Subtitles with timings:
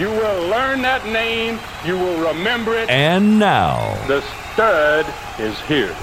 [0.00, 1.60] You will learn that name.
[1.84, 2.88] You will remember it.
[2.88, 5.04] And now, the stud
[5.38, 5.94] is here.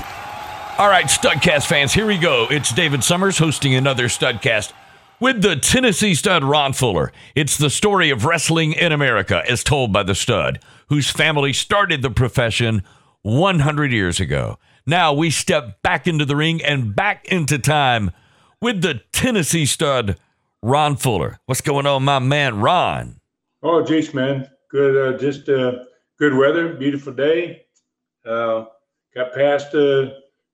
[0.77, 2.45] All right, Studcast fans, here we go.
[2.52, 4.71] It's David Summers hosting another Studcast
[5.19, 7.11] with the Tennessee stud Ron Fuller.
[7.33, 12.03] It's the story of wrestling in America as told by the stud, whose family started
[12.03, 12.83] the profession
[13.23, 14.59] 100 years ago.
[14.86, 18.11] Now we step back into the ring and back into time
[18.61, 20.19] with the Tennessee stud
[20.61, 21.39] Ron Fuller.
[21.47, 23.16] What's going on, my man, Ron?
[23.63, 24.47] Oh, geez, man.
[24.69, 25.16] Good.
[25.16, 25.83] Uh, just uh,
[26.19, 27.66] good weather, beautiful day.
[28.25, 28.66] Uh,
[29.16, 30.11] got past uh,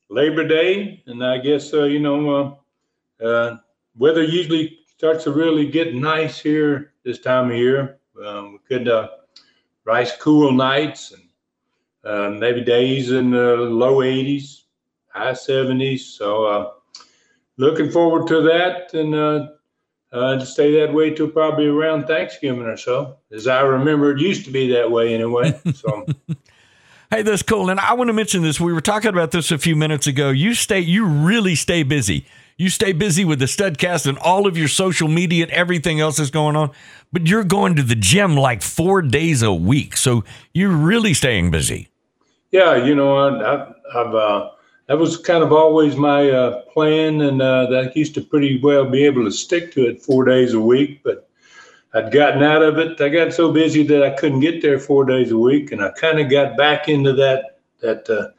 [0.09, 2.59] Labor Day, and I guess uh, you know
[3.23, 3.57] uh,
[3.97, 7.99] weather usually starts to really get nice here this time of year.
[8.23, 9.09] Um, we could uh,
[9.85, 11.13] nice cool nights
[12.03, 14.63] and maybe days in the low 80s,
[15.07, 16.17] high 70s.
[16.17, 16.73] So
[17.57, 19.49] looking forward to that, and
[20.13, 24.19] uh, to stay that way till probably around Thanksgiving or so, as I remember it
[24.19, 25.59] used to be that way anyway.
[25.73, 26.05] So.
[27.13, 27.69] Hey, that's cool.
[27.69, 28.59] And I want to mention this.
[28.59, 30.31] We were talking about this a few minutes ago.
[30.31, 32.25] You stay, you really stay busy.
[32.57, 36.17] You stay busy with the Studcast and all of your social media and everything else
[36.17, 36.71] that's going on.
[37.11, 40.23] But you're going to the gym like four days a week, so
[40.55, 41.89] you're really staying busy.
[42.49, 44.49] Yeah, you know, I, have uh,
[44.87, 48.85] that was kind of always my uh, plan, and uh, that used to pretty well
[48.85, 51.01] be able to stick to it four days a week.
[51.03, 51.29] But
[51.93, 52.99] I'd gotten out of it.
[52.99, 55.91] I got so busy that I couldn't get there four days a week, and I
[55.91, 58.29] kind of got back into that that uh,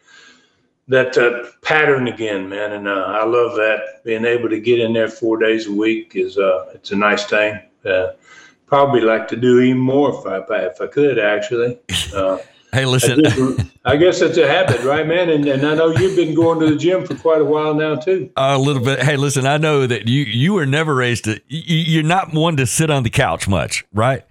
[0.88, 2.72] that uh, pattern again, man.
[2.72, 6.12] And uh, I love that being able to get in there four days a week
[6.14, 7.58] is uh, it's a nice thing.
[7.84, 8.08] Uh,
[8.66, 11.78] probably like to do even more if I if I could actually.
[12.74, 13.24] Hey, listen.
[13.84, 15.30] I, guess it's a habit, right, man?
[15.30, 17.94] And, and I know you've been going to the gym for quite a while now,
[17.94, 18.30] too.
[18.36, 19.00] a little bit.
[19.00, 19.46] Hey, listen.
[19.46, 21.40] I know that you you were never raised to.
[21.46, 24.24] You, you're not one to sit on the couch much, right?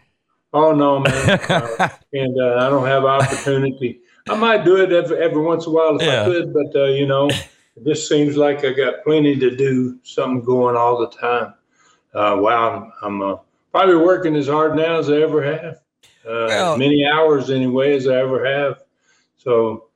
[0.52, 1.30] Oh no, man.
[1.50, 4.02] uh, and uh, I don't have opportunity.
[4.28, 6.24] I might do it every, every once in a while if yeah.
[6.24, 10.00] I could, but uh, you know, it just seems like I got plenty to do,
[10.04, 11.54] something going all the time.
[12.14, 13.38] Uh, wow, I'm, I'm uh,
[13.72, 15.83] probably working as hard now as I ever have
[16.26, 18.84] uh, well, many hours anyway as I ever have.
[19.38, 19.90] So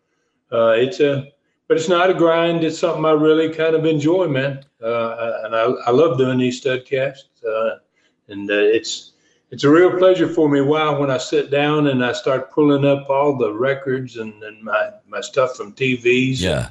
[0.51, 1.27] uh, it's a,
[1.67, 2.63] but it's not a grind.
[2.63, 4.63] It's something I really kind of enjoy, man.
[4.81, 7.43] Uh, and I, I love doing these studcasts.
[7.47, 7.79] Uh,
[8.27, 9.13] and uh, it's
[9.51, 10.61] it's a real pleasure for me.
[10.61, 14.61] Wow, when I sit down and I start pulling up all the records and, and
[14.61, 16.41] my my stuff from TVs.
[16.41, 16.69] Yeah.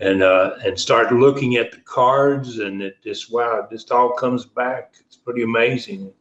[0.00, 4.12] And uh, and start looking at the cards, and it just wow, it just all
[4.12, 4.94] comes back.
[5.04, 6.12] It's pretty amazing.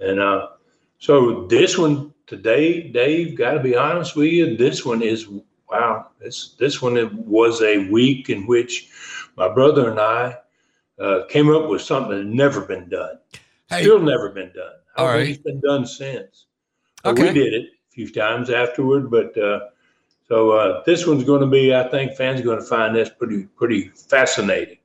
[0.00, 0.48] And uh,
[1.04, 5.28] so this one today, Dave, got to be honest with you, this one is
[5.70, 6.06] wow.
[6.18, 8.88] This this one was a week in which
[9.36, 10.38] my brother and I
[10.98, 13.18] uh, came up with something that never been done.
[13.68, 13.82] Hey.
[13.82, 14.76] Still never been done.
[14.96, 15.28] All right.
[15.28, 16.46] It's been done since.
[17.04, 17.24] Okay.
[17.24, 19.60] we did it a few times afterward, but uh,
[20.26, 21.74] so uh, this one's going to be.
[21.74, 24.78] I think fans are going to find this pretty pretty fascinating.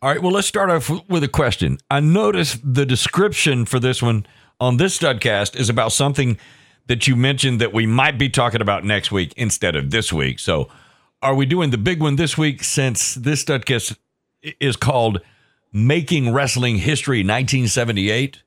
[0.00, 0.22] All right.
[0.22, 1.76] Well, let's start off with a question.
[1.90, 4.26] I noticed the description for this one
[4.60, 6.38] on this studcast is about something
[6.86, 10.38] that you mentioned that we might be talking about next week instead of this week.
[10.38, 10.68] So,
[11.22, 13.96] are we doing the big one this week since this studcast
[14.60, 15.20] is called
[15.72, 18.42] "Making Wrestling History 1978"?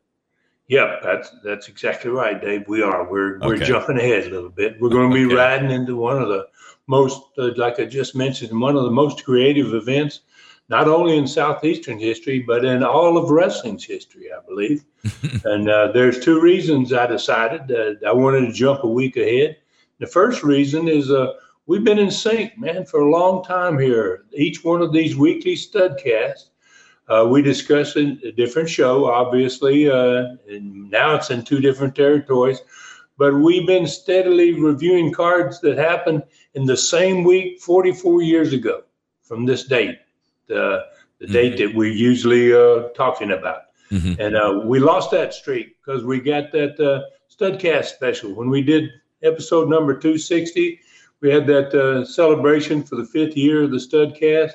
[0.68, 2.68] Yep, that's that's exactly right, Dave.
[2.68, 3.10] We are.
[3.10, 4.80] We're we're jumping ahead a little bit.
[4.80, 5.36] We're going to be okay.
[5.36, 6.48] riding into one of the
[6.88, 10.22] most, uh, like I just mentioned, one of the most creative events
[10.70, 14.86] not only in Southeastern history, but in all of wrestling's history, I believe.
[15.44, 19.58] and uh, there's two reasons I decided that I wanted to jump a week ahead.
[19.98, 21.34] The first reason is uh,
[21.66, 24.26] we've been in sync, man, for a long time here.
[24.32, 26.50] Each one of these weekly studcasts,
[27.10, 32.62] uh, we discuss a different show, obviously, uh, and now it's in two different territories.
[33.18, 36.24] but we've been steadily reviewing cards that happened
[36.54, 38.84] in the same week 44 years ago
[39.22, 39.98] from this date,
[40.50, 40.86] the,
[41.20, 41.34] the mm-hmm.
[41.34, 43.62] date that we're usually uh, talking about.
[43.92, 44.22] Mm-hmm.
[44.22, 47.04] And uh, we lost that streak because we got that uh,
[47.34, 48.34] Studcast special.
[48.36, 48.90] When we did
[49.24, 50.80] episode number 260,
[51.22, 54.52] we had that uh, celebration for the fifth year of the Studcast.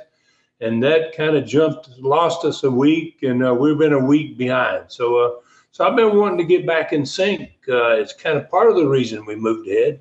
[0.61, 4.39] And that kind of jumped, lost us a week, and uh, we've been a week
[4.39, 4.85] behind.
[4.89, 5.31] So, uh,
[5.73, 7.51] so I've been wanting to get back in sync.
[7.69, 10.01] Uh, it's kind of part of the reason we moved ahead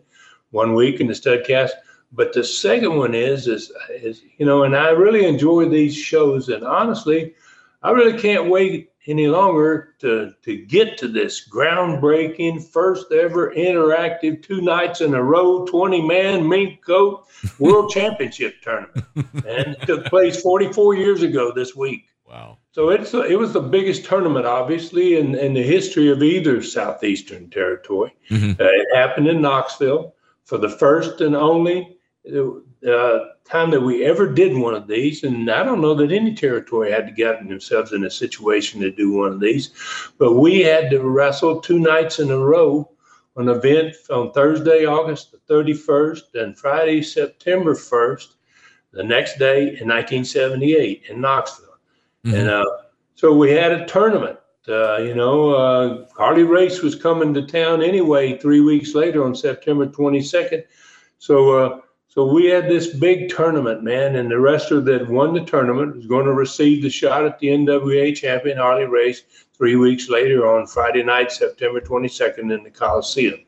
[0.51, 1.71] one week in the Studcast.
[2.15, 6.47] But the second one is, is, is you know, and I really enjoy these shows.
[6.49, 7.33] And honestly,
[7.81, 14.41] I really can't wait any longer to, to get to this groundbreaking first ever interactive
[14.41, 17.25] two nights in a row 20 man mink coat
[17.59, 23.13] world championship tournament and it took place 44 years ago this week wow so it's
[23.13, 28.51] it was the biggest tournament obviously in, in the history of either southeastern territory mm-hmm.
[28.51, 30.15] uh, it happened in knoxville
[30.45, 35.49] for the first and only uh, time that we ever did one of these, and
[35.49, 39.11] I don't know that any territory had to get themselves in a situation to do
[39.11, 39.71] one of these,
[40.17, 42.89] but we had to wrestle two nights in a row
[43.35, 48.33] an event on Thursday, August the 31st, and Friday, September 1st,
[48.91, 51.77] the next day in 1978 in Knoxville.
[52.25, 52.35] Mm-hmm.
[52.35, 52.65] And uh,
[53.15, 54.37] so we had a tournament.
[54.67, 59.35] Uh, you know, uh, Harley Race was coming to town anyway three weeks later on
[59.35, 60.63] September 22nd.
[61.17, 61.79] So uh,
[62.13, 66.05] so we had this big tournament, man, and the wrestler that won the tournament was
[66.05, 69.23] going to receive the shot at the NWA champion Harley Race
[69.57, 73.39] three weeks later on Friday night, September 22nd in the Coliseum.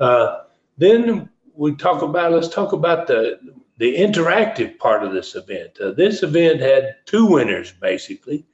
[0.00, 0.40] Uh,
[0.76, 3.38] then we talk about let's talk about the
[3.76, 5.78] the interactive part of this event.
[5.80, 8.44] Uh, this event had two winners basically.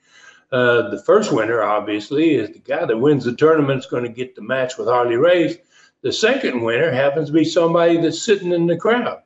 [0.53, 4.11] Uh, the first winner, obviously, is the guy that wins the tournament is going to
[4.11, 5.57] get the match with Harley Race.
[6.03, 9.23] The second winner happens to be somebody that's sitting in the crowd.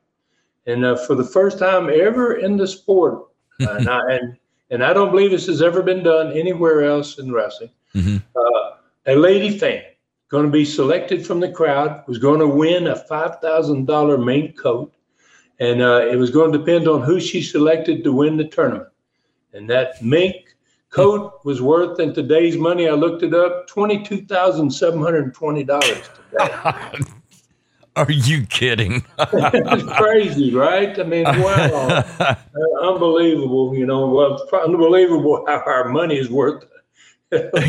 [0.66, 3.28] And uh, for the first time ever in the sport,
[3.60, 4.36] uh, and, I, and,
[4.70, 8.16] and I don't believe this has ever been done anywhere else in wrestling, mm-hmm.
[8.36, 8.76] uh,
[9.06, 9.82] a lady fan
[10.30, 14.94] going to be selected from the crowd was going to win a $5,000 mink coat.
[15.58, 18.88] And uh, it was going to depend on who she selected to win the tournament.
[19.52, 20.54] And that mink
[20.90, 27.04] coat was worth, in today's money, I looked it up, $22,720 today.
[27.96, 29.04] Are you kidding?
[29.19, 30.98] it's crazy, right?
[30.98, 32.04] I mean, wow,
[32.82, 33.75] unbelievable.
[33.75, 36.64] You know, well, unbelievable how our money is worth.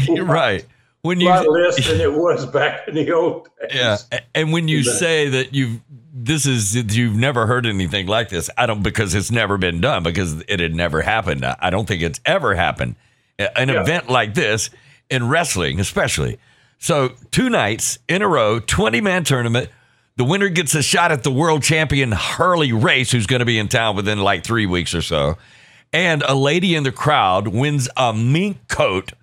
[0.09, 0.65] Right.
[1.03, 3.71] When you lot less than it was back in the old days.
[3.73, 3.97] Yeah,
[4.35, 5.81] and when you say that you've
[6.13, 10.03] this is you've never heard anything like this, I don't because it's never been done
[10.03, 11.45] because it had never happened.
[11.45, 12.95] I don't think it's ever happened.
[13.39, 13.81] An yeah.
[13.81, 14.69] event like this
[15.09, 16.37] in wrestling, especially.
[16.77, 19.69] So two nights in a row, twenty man tournament
[20.21, 23.57] the winner gets a shot at the world champion Harley Race, who's going to be
[23.57, 25.35] in town within like three weeks or so.
[25.91, 29.13] And a lady in the crowd wins a mink coat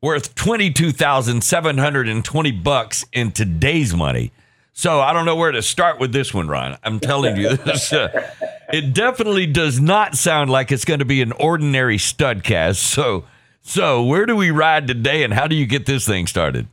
[0.00, 4.32] worth 22,720 bucks in today's money.
[4.72, 6.78] So I don't know where to start with this one, Ron.
[6.84, 7.92] I'm telling you this.
[7.92, 8.30] Uh,
[8.72, 12.76] it definitely does not sound like it's going to be an ordinary studcast.
[12.76, 13.26] So,
[13.60, 16.66] so where do we ride today, and how do you get this thing started?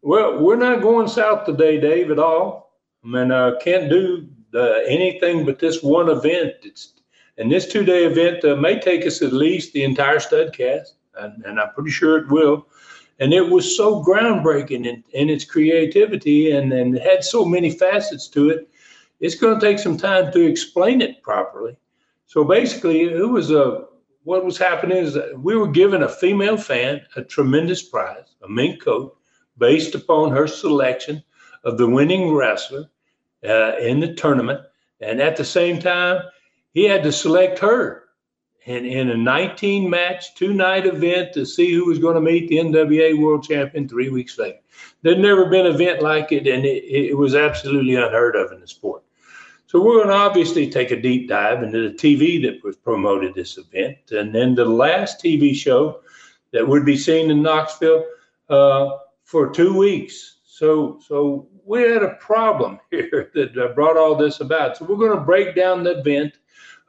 [0.00, 2.63] Well, we're not going south today, Dave, at all.
[3.04, 6.54] I mean, uh, can't do uh, anything but this one event.
[6.62, 6.94] It's
[7.36, 11.44] and this two day event uh, may take us at least the entire studcast, and,
[11.44, 12.66] and, I'm pretty sure it will.
[13.18, 18.28] And it was so groundbreaking in, in its creativity and, and had so many facets
[18.28, 18.68] to it.
[19.20, 21.76] It's going to take some time to explain it properly.
[22.26, 23.84] So basically, it was a
[24.22, 28.82] what was happening is we were giving a female fan a tremendous prize, a mink
[28.82, 29.16] coat,
[29.58, 31.22] based upon her selection
[31.64, 32.88] of the winning wrestler
[33.44, 34.60] uh, in the tournament.
[35.00, 36.22] And at the same time,
[36.72, 38.04] he had to select her
[38.66, 42.48] in, in a 19 match, two night event to see who was going to meet
[42.48, 44.58] the NWA world champion three weeks later.
[45.02, 48.60] There'd never been an event like it, and it, it was absolutely unheard of in
[48.60, 49.02] the sport.
[49.66, 53.34] So we're going to obviously take a deep dive into the TV that was promoted
[53.34, 56.00] this event, and then the last TV show
[56.52, 58.04] that would be seen in Knoxville
[58.48, 58.90] uh,
[59.24, 60.36] for two weeks.
[60.44, 64.76] So, so we had a problem here that uh, brought all this about.
[64.76, 66.34] So we're going to break down the event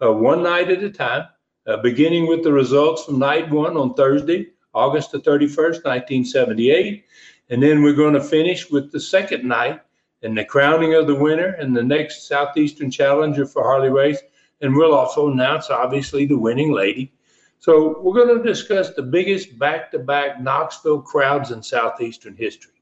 [0.02, 1.28] uh, one night at a time,
[1.68, 7.06] uh, beginning with the results from night one on Thursday, August the 31st, 1978.
[7.50, 9.82] And then we're going to finish with the second night
[10.24, 14.20] and the crowning of the winner and the next Southeastern Challenger for Harley Race.
[14.62, 17.14] And we'll also announce, obviously, the winning lady.
[17.60, 22.75] So we're going to discuss the biggest back to back Knoxville crowds in Southeastern history.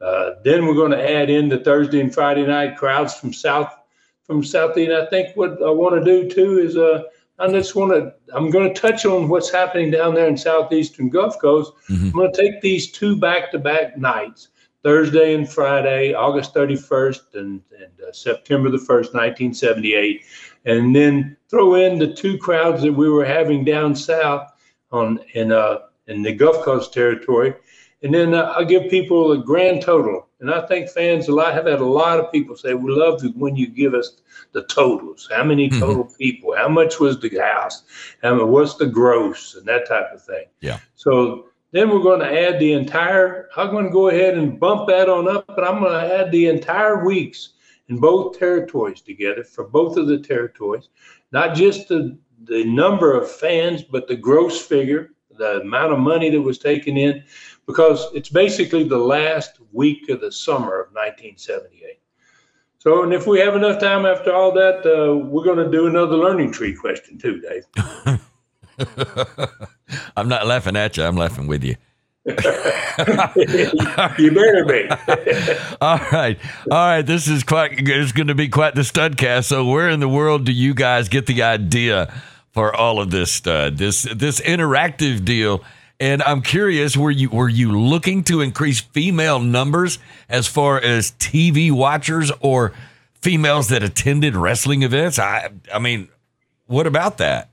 [0.00, 3.72] Uh, then we're going to add in the Thursday and Friday night crowds from South
[4.24, 4.92] from Southeast.
[4.92, 7.02] I think what I want to do too is uh,
[7.38, 11.10] I just want to I'm going to touch on what's happening down there in southeastern
[11.10, 11.72] Gulf Coast.
[11.88, 12.06] Mm-hmm.
[12.06, 14.48] I'm going to take these two back to back nights.
[14.82, 20.24] Thursday and Friday, August 31st and, and uh, September the 1st, 1978,
[20.64, 24.50] and then throw in the two crowds that we were having down south
[24.90, 27.54] on in uh, in the Gulf Coast territory
[28.02, 30.26] and then uh, I give people a grand total.
[30.40, 33.22] And I think fans a lot have had a lot of people say, "We love
[33.36, 34.16] when you give us
[34.52, 35.28] the totals.
[35.30, 35.80] How many mm-hmm.
[35.80, 36.16] total mm-hmm.
[36.16, 36.56] people?
[36.56, 37.82] How much was the house?
[38.22, 40.78] How much, what's the gross and that type of thing." Yeah.
[40.94, 43.50] So then we're going to add the entire.
[43.56, 46.32] I'm going to go ahead and bump that on up, but I'm going to add
[46.32, 47.50] the entire weeks
[47.90, 50.88] in both territories together for both of the territories,
[51.32, 56.30] not just the the number of fans, but the gross figure, the amount of money
[56.30, 57.24] that was taken in
[57.66, 61.98] because it's basically the last week of the summer of 1978.
[62.78, 65.86] So, and if we have enough time after all that, uh, we're going to do
[65.86, 67.66] another learning tree question too, Dave.
[70.16, 71.04] I'm not laughing at you.
[71.04, 71.76] I'm laughing with you.
[72.26, 73.32] you better
[74.66, 74.88] be.
[75.80, 76.38] all right,
[76.70, 77.02] all right.
[77.02, 77.72] This is quite.
[77.78, 79.46] It's going to be quite the studcast.
[79.46, 82.12] So, where in the world do you guys get the idea
[82.52, 83.78] for all of this stud?
[83.78, 85.62] This this interactive deal
[86.00, 89.98] and I'm curious, were you were you looking to increase female numbers
[90.30, 92.72] as far as TV watchers or
[93.20, 95.18] females that attended wrestling events?
[95.18, 96.08] I I mean,
[96.66, 97.50] what about that?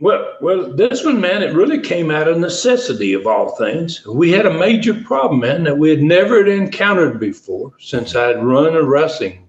[0.00, 4.06] Well, well, this one, man, it really came out of necessity of all things.
[4.06, 8.76] We had a major problem, man, that we had never encountered before since I'd run
[8.76, 9.47] a wrestling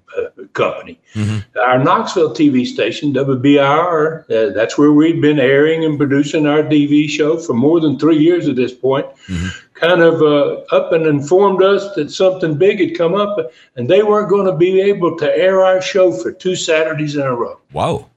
[0.54, 1.00] company.
[1.14, 1.60] Mm-hmm.
[1.60, 7.10] Our Knoxville TV station, WBIR, uh, that's where we've been airing and producing our TV
[7.10, 9.48] show for more than three years at this point, mm-hmm.
[9.74, 13.38] kind of uh, up and informed us that something big had come up
[13.76, 17.22] and they weren't going to be able to air our show for two Saturdays in
[17.22, 17.60] a row.
[17.74, 18.10] Wow.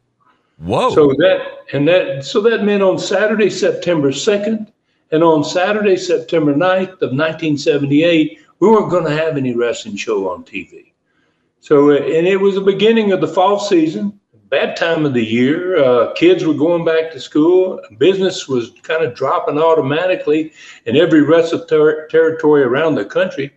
[0.58, 0.90] Whoa.
[0.90, 4.68] So that, and that, so that meant on Saturday, September 2nd,
[5.10, 10.30] and on Saturday, September 9th of 1978, we weren't going to have any wrestling show
[10.30, 10.91] on TV.
[11.62, 15.24] So, uh, and it was the beginning of the fall season, bad time of the
[15.24, 15.82] year.
[15.82, 17.80] Uh, kids were going back to school.
[17.98, 20.52] Business was kind of dropping automatically
[20.86, 23.54] in every rest of ter- territory around the country.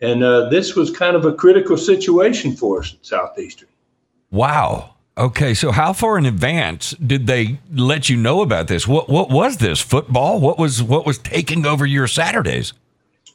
[0.00, 3.68] And uh, this was kind of a critical situation for us in Southeastern.
[4.32, 4.96] Wow.
[5.16, 8.88] Okay, so how far in advance did they let you know about this?
[8.88, 10.40] What what was this football?
[10.40, 12.72] What was what was taking over your Saturdays?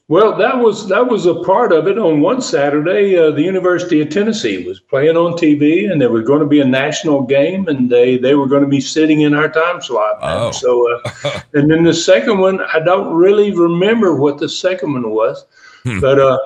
[0.10, 2.00] Well, that was that was a part of it.
[2.00, 6.25] On one Saturday, uh, the University of Tennessee was playing on TV, and there was
[6.25, 9.36] going to be a national game, and they they were going to be sitting in
[9.36, 10.18] our time slot.
[10.24, 10.50] Oh.
[10.50, 15.12] So, uh, and then the second one, I don't really remember what the second one
[15.12, 15.46] was,
[15.84, 16.00] hmm.
[16.00, 16.39] but uh,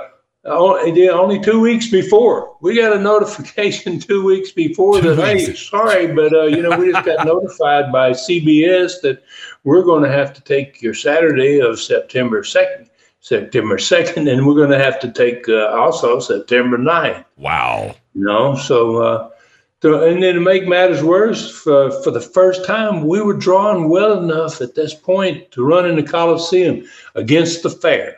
[0.45, 6.33] only two weeks before we got a notification two weeks before that hey sorry but
[6.33, 9.23] uh, you know we just got notified by cbs that
[9.63, 12.89] we're going to have to take your saturday of september 2nd
[13.23, 17.25] September 2nd, and we're going to have to take uh, also September 9th.
[17.37, 17.95] Wow.
[18.13, 19.29] You know, so, uh,
[19.81, 23.89] to, and then to make matters worse, for, for the first time, we were drawn
[23.89, 28.17] well enough at this point to run in the Coliseum against the fair.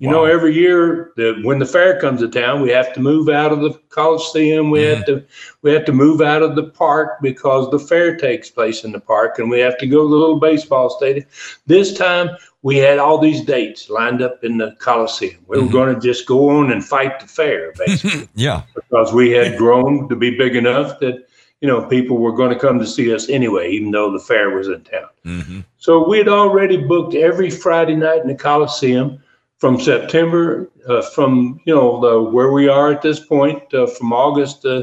[0.00, 0.12] You wow.
[0.12, 3.52] know, every year the, when the fair comes to town, we have to move out
[3.52, 4.70] of the Coliseum.
[4.70, 5.22] We have to
[5.60, 9.00] we have to move out of the park because the fair takes place in the
[9.00, 11.26] park, and we have to go to the little baseball stadium.
[11.66, 12.30] This time,
[12.62, 15.38] we had all these dates lined up in the Coliseum.
[15.46, 15.66] We mm-hmm.
[15.66, 18.28] were going to just go on and fight the fair, basically.
[18.34, 21.26] yeah, because we had grown to be big enough that
[21.60, 24.50] you know people were going to come to see us anyway, even though the fair
[24.50, 25.08] was in town.
[25.24, 25.60] Mm-hmm.
[25.78, 29.22] So we had already booked every Friday night in the Coliseum
[29.58, 34.12] from September, uh, from you know the, where we are at this point, uh, from
[34.12, 34.82] August, uh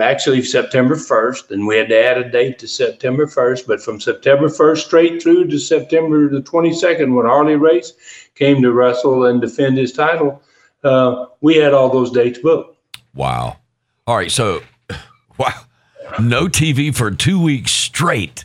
[0.00, 3.66] actually September 1st, and we had to add a date to September 1st.
[3.66, 7.92] But from September 1st straight through to September the 22nd, when Harley Race
[8.34, 10.42] came to wrestle and defend his title,
[10.84, 12.78] uh, we had all those dates booked.
[13.14, 13.56] Wow!
[14.06, 14.62] All right, so
[15.38, 15.64] wow,
[16.20, 18.44] no TV for two weeks straight.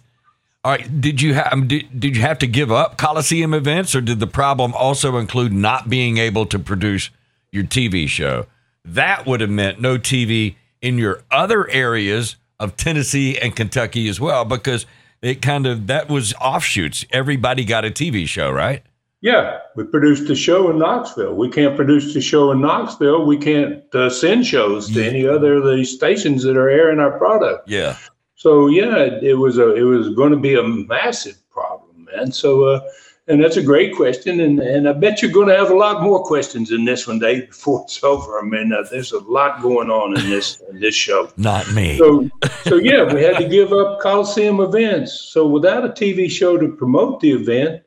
[0.63, 1.01] All right.
[1.01, 4.27] Did you have did, did you have to give up Coliseum events, or did the
[4.27, 7.09] problem also include not being able to produce
[7.51, 8.45] your TV show?
[8.83, 14.19] That would have meant no TV in your other areas of Tennessee and Kentucky as
[14.19, 14.85] well, because
[15.21, 17.05] it kind of that was offshoots.
[17.11, 18.83] Everybody got a TV show, right?
[19.21, 21.35] Yeah, we produced a show in Knoxville.
[21.35, 23.25] We can't produce the show in Knoxville.
[23.25, 27.17] We can't uh, send shows to any other of the stations that are airing our
[27.17, 27.67] product.
[27.69, 27.97] Yeah.
[28.35, 32.31] So yeah, it, it was a it was going to be a massive problem, man.
[32.31, 32.81] So uh,
[33.29, 36.01] and that's a great question, and, and I bet you're going to have a lot
[36.01, 38.39] more questions in this one, Dave, before it's over.
[38.39, 41.31] I mean, uh, there's a lot going on in this in this show.
[41.37, 41.99] Not me.
[41.99, 42.27] So,
[42.63, 45.13] so yeah, we had to give up Coliseum events.
[45.13, 47.83] So without a TV show to promote the event,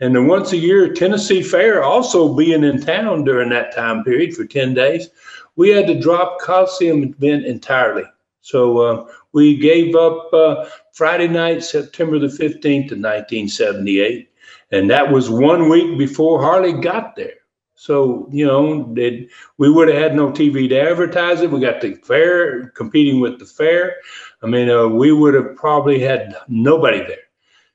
[0.00, 4.34] and the once a year Tennessee Fair also being in town during that time period
[4.34, 5.10] for ten days,
[5.56, 8.04] we had to drop Coliseum event entirely.
[8.40, 14.30] So uh, we gave up uh, Friday night, September the 15th of 1978
[14.70, 17.34] and that was one week before Harley got there.
[17.74, 21.50] So you know, it, we would have had no TV to advertise it.
[21.50, 23.96] We got the fair competing with the fair.
[24.42, 27.26] I mean, uh, we would have probably had nobody there.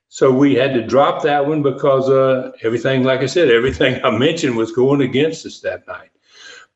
[0.08, 4.10] So we had to drop that one because uh, everything, like I said, everything I
[4.10, 6.10] mentioned was going against us that night.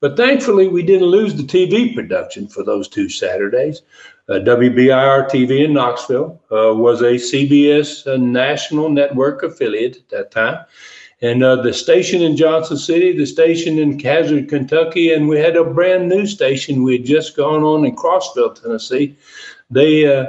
[0.01, 3.83] But thankfully, we didn't lose the TV production for those two Saturdays.
[4.29, 10.31] Uh, WBIR TV in Knoxville uh, was a CBS uh, national network affiliate at that
[10.33, 10.65] time.
[11.23, 15.65] And the station in Johnson City, the station in Hazard, Kentucky, and we had a
[15.65, 19.17] brand new station we had just gone on in Crossville, Tennessee.
[19.71, 20.27] They uh,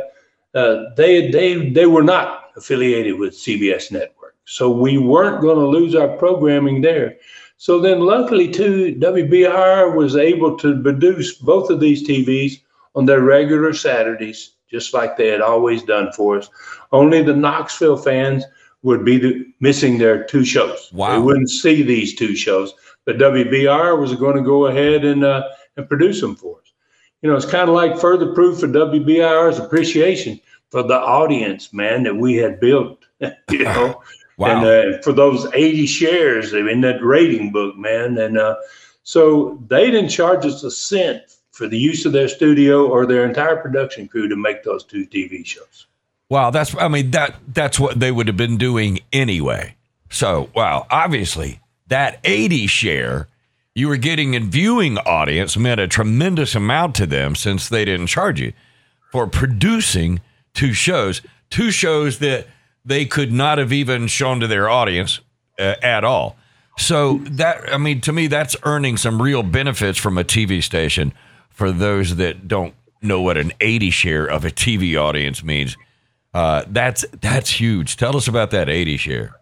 [0.96, 5.94] they they they were not affiliated with CBS Network, so we weren't going to lose
[5.94, 7.18] our programming there.
[7.58, 12.62] So then, luckily, too, WBIR was able to produce both of these TVs
[12.98, 16.50] on their regular Saturdays, just like they had always done for us.
[16.92, 18.44] Only the Knoxville fans
[18.82, 20.90] would be the, missing their two shows.
[20.92, 21.12] Wow.
[21.14, 22.74] They wouldn't see these two shows,
[23.06, 25.44] but WBIR was going to go ahead and uh,
[25.78, 26.74] and produce them for us.
[27.22, 30.40] You know, it's kind of like further proof of WBIR's appreciation
[30.72, 33.06] for the audience, man, that we had built.
[33.52, 34.02] you know,
[34.38, 34.64] Wow.
[34.64, 38.20] and uh, for those 80 shares in that rating book, man.
[38.20, 38.56] And uh,
[39.02, 43.26] so they didn't charge us a cent for the use of their studio or their
[43.26, 45.88] entire production crew to make those two TV shows.
[46.30, 49.76] Wow, that's I mean that that's what they would have been doing anyway.
[50.10, 53.28] So, wow, obviously that 80 share
[53.74, 58.08] you were getting in viewing audience meant a tremendous amount to them since they didn't
[58.08, 58.54] charge you
[59.12, 60.20] for producing
[60.54, 62.48] two shows, two shows that
[62.84, 65.22] they could not have even shown to their audience
[65.60, 66.36] uh, at all.
[66.78, 71.14] So that I mean to me that's earning some real benefits from a TV station
[71.58, 75.76] for those that don't know what an 80 share of a TV audience means.
[76.32, 77.98] Uh, that's that's huge.
[77.98, 79.36] Tell us about that 80 share.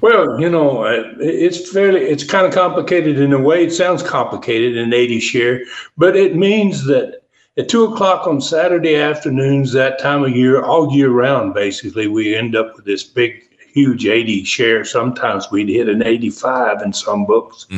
[0.00, 3.64] Well, you know, uh, it's fairly, it's kind of complicated in a way.
[3.64, 5.60] It sounds complicated in 80 share,
[5.98, 7.20] but it means that
[7.58, 12.34] at two o'clock on Saturday afternoons, that time of year, all year round, basically, we
[12.34, 14.84] end up with this big, huge 80 share.
[14.84, 17.66] Sometimes we'd hit an 85 in some books.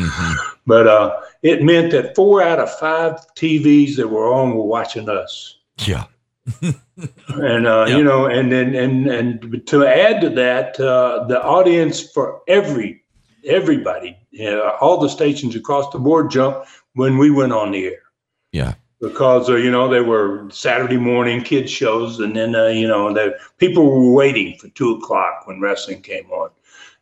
[0.66, 5.09] But uh, it meant that four out of five TVs that were on were watching
[5.11, 5.59] us.
[5.78, 6.04] Yeah.
[7.28, 7.96] And uh, Yeah.
[7.96, 13.02] you know, and then and and to add to that, uh, the audience for every
[13.46, 17.87] everybody, you know, all the stations across the board jumped when we went on the
[17.87, 18.02] air
[18.52, 18.74] Yeah.
[19.04, 23.12] Because uh, you know they were Saturday morning kids shows, and then uh, you know
[23.12, 26.50] the people were waiting for two o'clock when wrestling came on,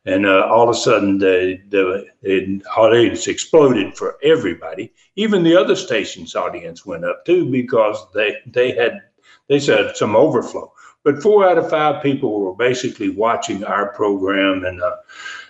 [0.04, 4.92] and uh, all of a sudden the the, the audience exploded for everybody.
[5.16, 9.00] Even the other stations' audience went up too because they they had
[9.48, 10.72] they said some overflow.
[11.04, 14.96] But four out of five people were basically watching our program, and uh,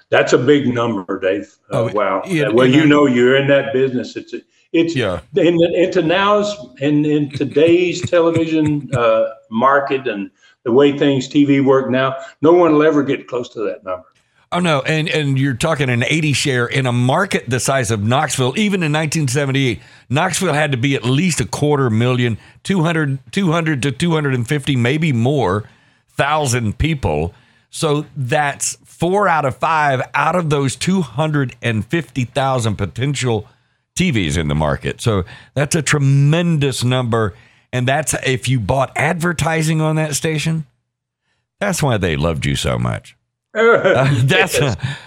[0.08, 1.54] that's a big number, Dave.
[1.70, 2.22] Uh, Oh, wow.
[2.26, 4.16] yeah, well, you know, you're in that business.
[4.16, 4.34] It's
[4.72, 5.20] it's Yeah.
[5.36, 10.30] in the, into now's in, in today's television uh, market and
[10.64, 14.06] the way things TV work now, no one will ever get close to that number.
[14.54, 18.02] Oh no, and and you're talking an 80 share in a market the size of
[18.02, 18.52] Knoxville.
[18.58, 19.80] Even in 1978,
[20.10, 25.64] Knoxville had to be at least a quarter million, 200, 200 to 250, maybe more
[26.10, 27.32] thousand people.
[27.70, 33.48] So that's four out of five out of those 250,000 potential
[33.96, 35.00] TVs in the market.
[35.00, 35.24] So
[35.54, 37.34] that's a tremendous number.
[37.72, 40.66] And that's if you bought advertising on that station.
[41.60, 43.16] That's why they loved you so much.
[43.54, 44.54] That's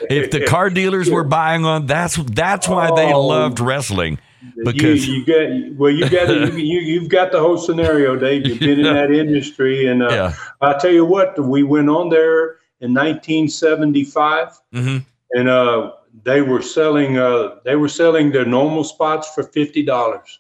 [0.10, 1.88] if the car dealers were buying on.
[1.88, 3.26] That's that's why they Oh.
[3.26, 4.20] loved wrestling
[4.64, 8.46] because you, you got well, you got you, you you've got the whole scenario, Dave.
[8.46, 10.34] You've been in that industry, and uh, Yeah.
[10.62, 15.06] I tell you what, we went on there in 1975, Mhm.
[15.32, 15.92] and uh,
[16.26, 20.40] they were selling uh, they were selling their normal spots for fifty dollars.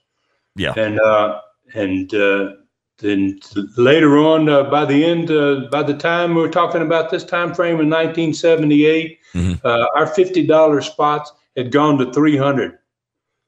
[0.55, 1.39] yeah, and uh,
[1.73, 2.51] and uh,
[2.99, 3.39] then
[3.77, 7.53] later on, uh, by the end, uh, by the time we're talking about this time
[7.53, 9.59] frame in 1978, Mhm.
[9.65, 12.77] uh, our fifty dollars spots had gone to 300.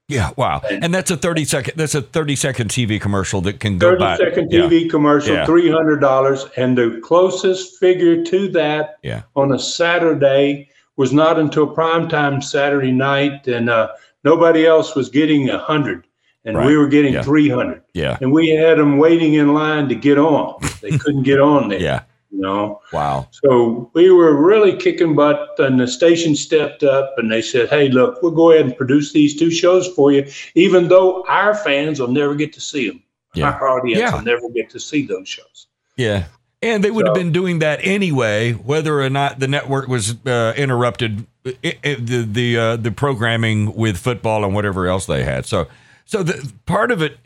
[0.09, 1.73] yeah, wow, and that's a thirty second.
[1.77, 4.17] That's a thirty second TV commercial that can go 30 by.
[4.17, 4.61] second Yeah.
[4.61, 5.45] TV commercial, Yeah.
[5.45, 6.49] $300.
[6.57, 9.23] And the closest figure to that Yeah.
[9.35, 13.89] on a Saturday was not until prime time Saturday night, and uh,
[14.23, 16.05] nobody else was getting a hundred,
[16.43, 16.67] and Right.
[16.67, 17.21] we were getting Yeah.
[17.21, 18.17] three hundred, Yeah.
[18.19, 20.55] and we had them waiting in line to get on.
[20.81, 22.01] They couldn't get on there, Yeah.
[22.31, 22.81] you know.
[22.91, 23.27] Wow.
[23.43, 27.89] So we were really kicking butt, and the station stepped up and they said, "Hey,
[27.89, 31.99] look, we'll go ahead and produce these two shows for you, even though our fans
[31.99, 33.01] will never get to see them.
[33.35, 33.51] Yeah.
[33.51, 34.15] Our audience Yeah.
[34.15, 36.23] will never get to see those shows." Yeah.
[36.61, 40.53] And they would have been doing that anyway, whether or not the network was uh,
[40.57, 45.45] interrupted, i i the the uh, the programming with football and whatever else they had.
[45.45, 45.67] So,
[46.05, 47.19] so the part of it,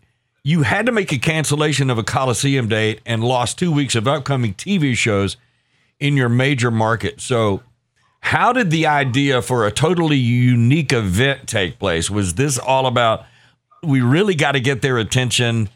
[0.43, 4.05] you had to make a cancellation of a Coliseum date and lost two weeks of
[4.05, 5.37] upcoming TV shows
[5.97, 7.21] in your major market.
[7.21, 7.63] So,
[8.19, 12.09] how did the idea for a totally unique event take place?
[12.09, 13.25] Was this all about
[13.81, 15.69] we really got to get their attention?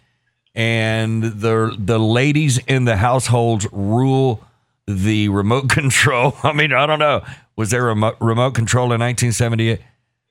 [0.55, 4.43] And the the ladies in the households rule
[4.87, 6.35] the remote control.
[6.43, 7.23] I mean, I don't know.
[7.55, 9.79] Was there a remote, remote control in 1978?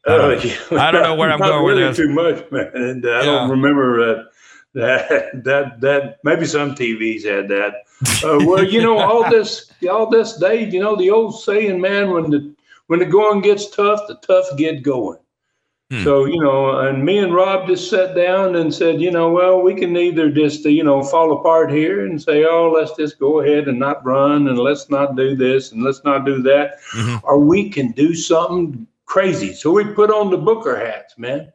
[0.06, 1.96] Uh, yeah, I don't know where I'm going with really this.
[1.96, 2.70] Too much, man.
[2.74, 3.24] And uh, I Yeah.
[3.24, 4.24] don't remember uh,
[4.74, 5.30] that.
[5.44, 7.74] That that maybe some TVs had that.
[8.22, 12.10] Uh, well, you know, all this, all this day, you know, the old saying, man,
[12.10, 12.52] when the
[12.88, 15.18] when the going gets tough, the tough get going.
[15.94, 16.02] Hmm.
[16.04, 19.60] So you know, and me and Rob just sat down and said, you know, well,
[19.62, 23.18] we can either just uh, you know fall apart here and say, oh, let's just
[23.18, 26.78] go ahead and not run, and let's not do this, and let's not do that,
[26.96, 27.20] Mhm.
[27.22, 29.52] or we can do something crazy.
[29.52, 31.52] So we put on the Booker hats, man,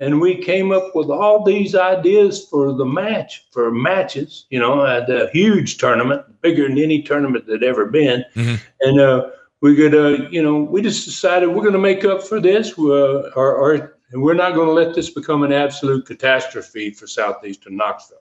[0.00, 4.46] and we came up with all these ideas for the match, for matches.
[4.50, 8.58] You know, at a huge tournament, bigger than any tournament that ever been, Mhm.
[8.80, 9.26] and uh,
[9.60, 12.78] we could, uh, you know, we just decided we're going to make up for this,
[12.78, 17.06] uh, or, or and we're not going to let this become an absolute catastrophe for
[17.06, 18.18] southeastern Knoxville.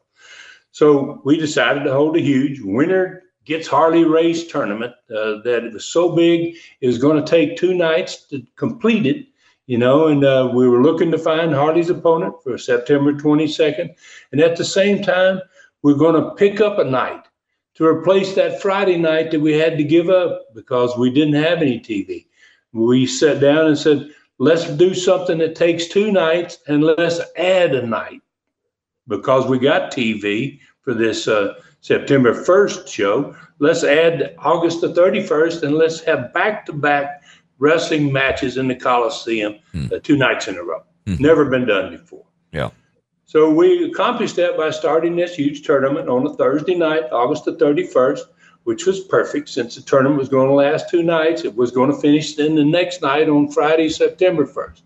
[0.71, 5.73] So we decided to hold a huge winner gets Harley Race tournament uh, that it
[5.73, 9.27] was so big it was going to take two nights to complete it.
[9.67, 13.95] You know, and uh, we were looking to find Harley's opponent for September 22nd,
[14.31, 15.41] and at the same time,
[15.81, 17.23] we're going to pick up a night
[17.75, 21.61] to replace that Friday night that we had to give up because we didn't have
[21.61, 22.25] any TV.
[22.73, 27.75] We sat down and said, let's do something that takes two nights and let's add
[27.75, 28.21] a night
[29.07, 33.35] because we got TV for this uh, September 1st show.
[33.59, 37.21] Let's add August the 31st and let's have back to back
[37.59, 39.87] wrestling matches in the Coliseum Hmm.
[39.93, 40.83] uh, two nights in a row.
[41.07, 41.19] Mhm.
[41.19, 42.25] Never been done before.
[42.51, 42.71] Yeah.
[43.27, 47.55] So we accomplished that by starting this huge tournament on a Thursday night, August the
[47.55, 48.19] 31st,
[48.65, 51.43] which was perfect since the tournament was going to last two nights.
[51.43, 54.81] It was going to finish then the next night on Friday, September 1st.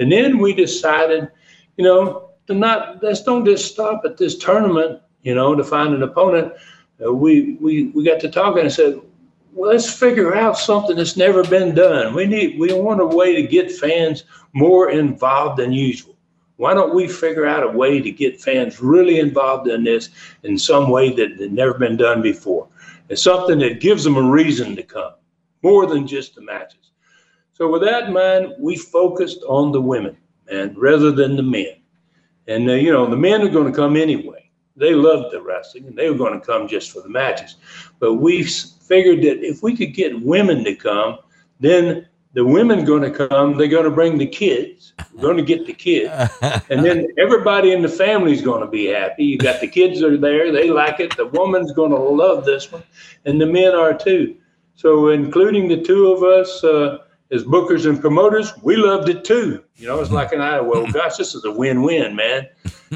[0.00, 1.30] And then we decided,
[1.76, 5.94] you know, to not let's don't just stop at this tournament, you know, to find
[5.94, 6.52] an opponent.
[7.04, 9.00] Uh, we we we got to talking and said,
[9.52, 12.14] well, let's figure out something that's never been done.
[12.14, 16.15] We need we want a way to get fans more involved than usual.
[16.56, 20.10] Why don't we figure out a way to get fans really involved in this
[20.42, 22.66] in some way that had never been done before?
[23.08, 25.12] It's something that gives them a reason to come,
[25.62, 26.92] more than just the matches.
[27.52, 30.16] So with that in mind, we focused on the women
[30.50, 31.76] and rather than the men.
[32.48, 34.50] And uh, you know, the men are going to come anyway.
[34.76, 37.56] They loved the wrestling and they were going to come just for the matches.
[37.98, 41.18] But we figured that if we could get women to come,
[41.60, 43.56] then the women going to come.
[43.56, 44.92] They're going to bring the kids.
[45.14, 46.12] We're going to get the kids,
[46.70, 49.24] and then everybody in the family is going to be happy.
[49.24, 50.52] You got the kids are there.
[50.52, 51.16] They like it.
[51.16, 52.82] The woman's going to love this one,
[53.24, 54.36] and the men are too.
[54.74, 56.98] So, including the two of us uh,
[57.30, 59.64] as bookers and promoters, we loved it too.
[59.76, 60.60] You know, it's like an eye.
[60.60, 62.48] Well, gosh, this is a win-win, man.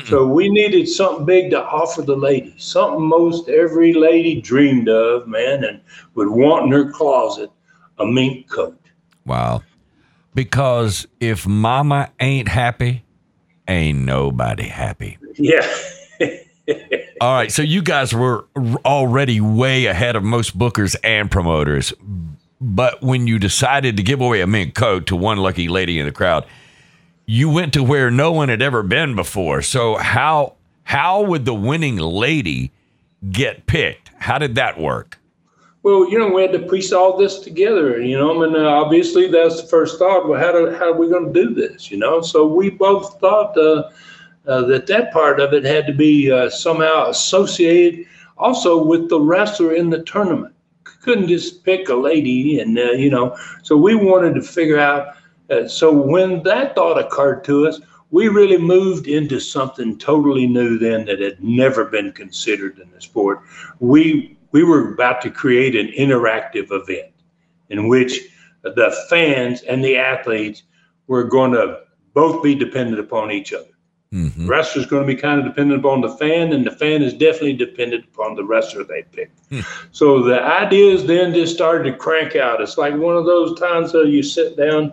[0.05, 5.27] So we needed something big to offer the ladies, something most every lady dreamed of,
[5.27, 5.81] man, and
[6.15, 7.51] would want in her closet
[7.99, 8.77] a mink coat.
[9.25, 9.63] Wow.
[10.35, 13.05] Because if mama ain't happy,
[13.69, 15.19] ain't nobody happy.
[15.37, 15.67] Yeah.
[17.21, 17.51] All right.
[17.51, 18.47] So you guys were
[18.85, 21.93] already way ahead of most bookers and promoters.
[22.61, 26.07] But when you decided to give away a mink coat to one lucky lady in
[26.07, 26.47] the crowd,
[27.27, 29.63] you went to where no one had ever been before.
[29.63, 32.73] So how how would the winning lady
[33.31, 34.11] get picked?
[34.19, 35.20] How did that work?
[35.83, 39.29] Well, you know, we had to piece all this together, you know, and uh, obviously
[39.29, 40.29] that's the first thought.
[40.29, 42.21] Well, how, do, how are we going to do this, you know?
[42.21, 43.91] So we both thought uh,
[44.47, 49.21] uh, that that part of it had to be uh, somehow associated also with the
[49.21, 50.55] wrestler in the tournament.
[50.85, 55.15] Couldn't just pick a lady, and, uh, you know, so we wanted to figure out.
[55.49, 60.79] Uh, so when that thought occurred to us, we really moved into something totally new
[60.79, 63.41] then that had never been considered in the sport.
[63.79, 67.13] We we were about to create an interactive event
[67.69, 68.21] in which
[68.63, 70.63] the fans and the athletes
[71.07, 71.81] were going to
[72.15, 73.67] both be dependent upon each other.
[74.13, 74.43] Mm-hmm.
[74.43, 77.15] The wrestler's going to be kind of dependent upon the fan, and the fan is
[77.15, 79.31] definitely dependent upon the wrestler they pick.
[79.51, 79.65] Mm.
[79.93, 82.61] So the ideas then just started to crank out.
[82.61, 84.93] It's like one of those times that you sit down,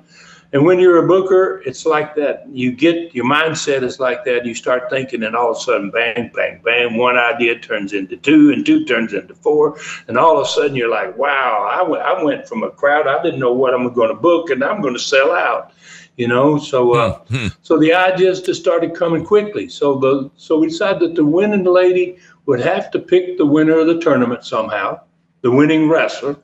[0.53, 2.47] and when you're a booker, it's like that.
[2.49, 4.45] You get your mindset is like that.
[4.45, 8.15] You start thinking, and all of a sudden, bang, bang, bang, one idea turns into
[8.15, 11.79] two, and two turns into four, and all of a sudden you're like, wow, I,
[11.79, 14.63] w- I went from a crowd I didn't know what I'm going to book, and
[14.63, 15.73] I'm going to sell out
[16.17, 16.57] you know.
[16.57, 17.47] So uh, mm-hmm.
[17.61, 19.69] so the ideas just started coming quickly.
[19.69, 23.79] So the so we decided that the winning lady would have to pick the winner
[23.79, 24.99] of the tournament somehow,
[25.41, 26.35] the winning wrestler,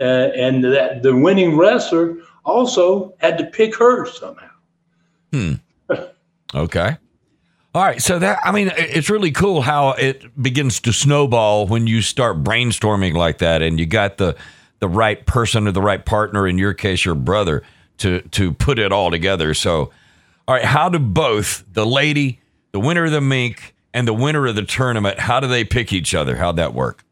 [0.00, 4.50] uh, and that the winning wrestler also had to pick her somehow.
[5.32, 5.54] Hmm.
[6.54, 6.96] okay.
[7.74, 11.88] All right, so that I mean, it's really cool how it begins to snowball when
[11.88, 14.36] you start brainstorming like that, and you got the
[14.78, 16.46] the right person or the right partner.
[16.46, 17.64] In your case, your brother
[17.98, 19.54] to to put it all together.
[19.54, 19.90] So,
[20.46, 24.46] all right, how do both the lady, the winner of the mink, and the winner
[24.46, 26.36] of the tournament, how do they pick each other?
[26.36, 27.04] How'd that work?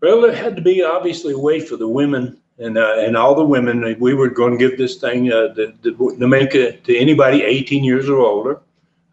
[0.00, 3.34] Well, it had to be obviously a way for the women and uh, and all
[3.34, 3.96] the women.
[3.98, 7.42] We were going to give this thing uh, the, the, the make it to anybody
[7.42, 8.60] 18 years or older,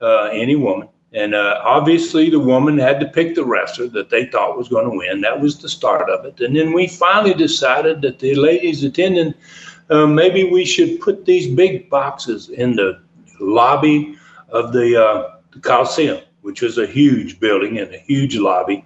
[0.02, 0.90] uh, any woman.
[1.14, 4.90] And uh, obviously, the woman had to pick the wrestler that they thought was going
[4.90, 5.22] to win.
[5.22, 6.42] That was the start of it.
[6.42, 9.34] And then we finally decided that the ladies attending
[9.90, 13.00] um, maybe we should put these big boxes in the
[13.40, 14.18] lobby
[14.50, 18.84] of the, uh, the Coliseum, which is a huge building and a huge lobby.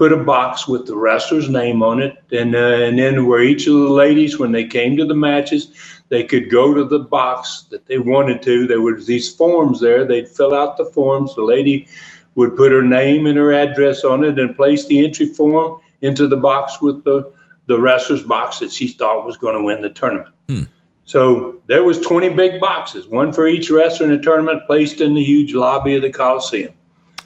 [0.00, 3.66] Put a box with the wrestler's name on it, and uh, and then where each
[3.66, 5.72] of the ladies, when they came to the matches,
[6.08, 8.66] they could go to the box that they wanted to.
[8.66, 10.06] There was these forms there.
[10.06, 11.34] They'd fill out the forms.
[11.34, 11.86] The lady
[12.34, 16.26] would put her name and her address on it and place the entry form into
[16.26, 17.30] the box with the
[17.66, 20.34] the wrestler's box that she thought was going to win the tournament.
[20.48, 20.62] Hmm.
[21.04, 25.12] So there was 20 big boxes, one for each wrestler in the tournament, placed in
[25.14, 26.72] the huge lobby of the Coliseum.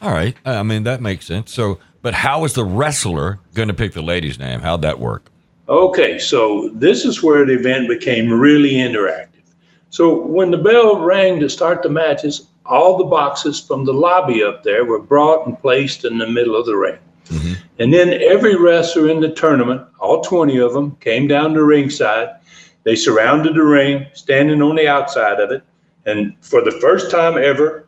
[0.03, 1.53] All right, I mean that makes sense.
[1.53, 4.61] So, but how is the wrestler going to pick the lady's name?
[4.61, 5.31] How'd that work?
[5.71, 9.41] Okay, so this is where the event became really interactive.
[9.89, 14.45] So when the bell rang to start the matches, all the boxes from the lobby
[14.45, 16.99] up there were brought and placed in the middle of the ring.
[17.31, 17.55] Mm-hmm.
[17.79, 22.37] And then every wrestler in the tournament, all 20 of them, came down to ringside.
[22.83, 25.63] They surrounded the ring, standing on the outside of it.
[26.05, 27.84] And for the first time ever,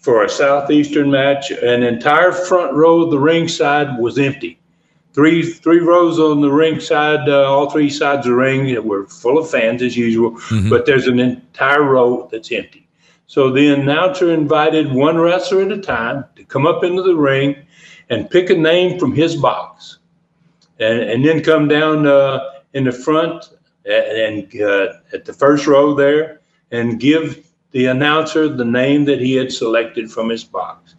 [0.00, 4.58] for a Southeastern match, an entire front row of the ringside was empty.
[5.12, 9.38] Three three rows on the ringside, uh, all three sides of the ring were full
[9.38, 10.70] of fans as usual, mm-hmm.
[10.70, 12.86] but there's an entire row that's empty.
[13.26, 17.56] So the announcer invited one wrestler at a time to come up into the ring
[18.08, 19.98] and pick a name from his box,
[20.78, 22.40] and, and then come down uh,
[22.72, 23.50] in the front
[23.84, 29.34] and, uh, at the first row there and give the announcer the name that he
[29.34, 30.94] had selected from his box.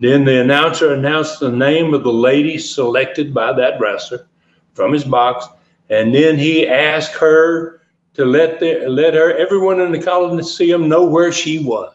[0.00, 4.26] Then the announcer announced the name of the lady selected by that wrestler
[4.74, 5.46] from his box,
[5.88, 7.80] and then he asked her
[8.14, 11.94] to let the, let her everyone in the Coliseum know where she was.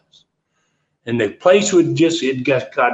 [1.06, 2.92] And the place would just it got, got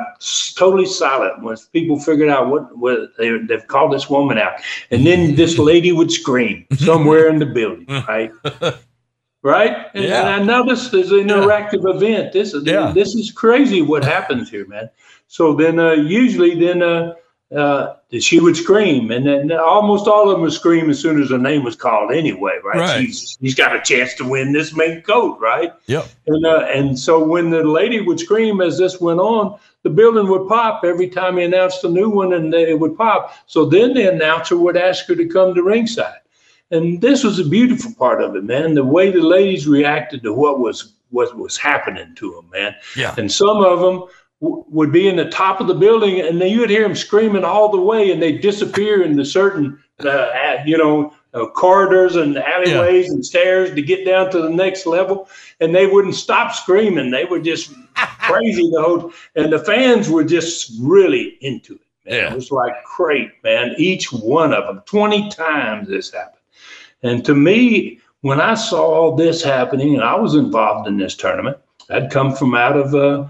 [0.55, 4.55] totally silent once people figured out what, what they, they've called this woman out.
[4.91, 8.31] And then this lady would scream somewhere in the building right
[9.47, 10.21] right and, yeah.
[10.21, 11.97] and i know this is an interactive yeah.
[11.97, 12.91] event this is yeah.
[12.93, 14.91] this is crazy what happens here man
[15.29, 17.15] so then uh, usually then uh,
[17.55, 21.31] uh, she would scream, and then almost all of them would scream as soon as
[21.31, 22.11] her name was called.
[22.11, 22.77] Anyway, right?
[22.77, 23.01] right.
[23.01, 25.73] She's, he's got a chance to win this main coat, right?
[25.87, 26.09] Yep.
[26.27, 30.29] And uh, and so when the lady would scream as this went on, the building
[30.29, 33.33] would pop every time he announced a new one, and it would pop.
[33.47, 36.19] So then the announcer would ask her to come to ringside,
[36.71, 38.75] and this was a beautiful part of it, man.
[38.75, 42.75] The way the ladies reacted to what was what was happening to them, man.
[42.97, 43.15] Yeah.
[43.17, 44.05] And some of them
[44.41, 47.45] would be in the top of the building, and then you would hear them screaming
[47.45, 52.37] all the way, and they'd disappear in the certain, uh, you know, uh, corridors and
[52.37, 53.13] alleyways yeah.
[53.13, 55.29] and stairs to get down to the next level,
[55.61, 57.11] and they wouldn't stop screaming.
[57.11, 61.81] They were just crazy the whole, and the fans were just really into it.
[62.05, 62.15] Man.
[62.15, 62.33] Yeah.
[62.33, 63.75] It was like great, man.
[63.79, 66.36] Each one of them, twenty times this happened,
[67.07, 71.17] and to me, when I saw all this happening, and I was involved in this
[71.17, 71.59] tournament,
[71.91, 72.95] I'd come from out of.
[72.95, 73.29] Uh,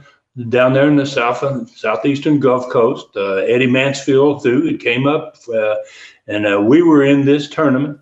[0.48, 3.08] down there in the south southeastern Gulf Coast.
[3.16, 5.76] Uh, Eddie Mansfield threw it came up, uh,
[6.26, 7.98] and uh, we were in this tournament.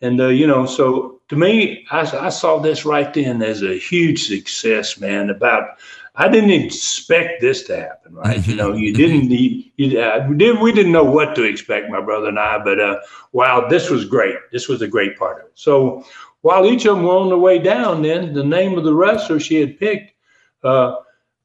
[0.00, 3.78] And uh, you know, so to me, I, I, saw this right then as a
[3.78, 5.30] huge success, man.
[5.30, 5.78] About
[6.14, 8.46] I didn't expect this to happen, right?
[8.46, 11.88] you know, you didn't need, you, uh, we, didn't, we didn't know what to expect,
[11.88, 12.98] my brother and I, but uh,
[13.32, 14.36] wow, this was great.
[14.52, 15.52] This was a great part of it.
[15.54, 16.04] So
[16.42, 19.40] while each of them were on the way down, then the name of the wrestler
[19.40, 20.12] she had picked
[20.62, 20.96] uh,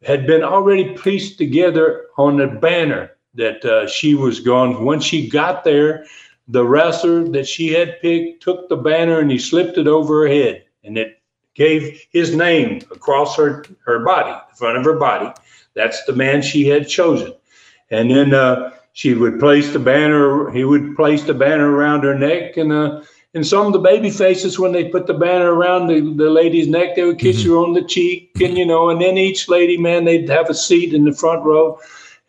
[0.03, 4.83] had been already pieced together on the banner that uh, she was going.
[4.83, 6.05] When she got there,
[6.47, 10.27] the wrestler that she had picked took the banner and he slipped it over her
[10.27, 11.21] head, and it
[11.53, 15.31] gave his name across her her body, front of her body.
[15.73, 17.33] That's the man she had chosen,
[17.91, 20.49] and then uh, she would place the banner.
[20.51, 24.09] He would place the banner around her neck, and uh, and some of the baby
[24.09, 27.51] faces, when they put the banner around the, the lady's neck, they would kiss mm-hmm.
[27.51, 30.55] her on the cheek, and you know, and then each lady, man, they'd have a
[30.55, 31.79] seat in the front row,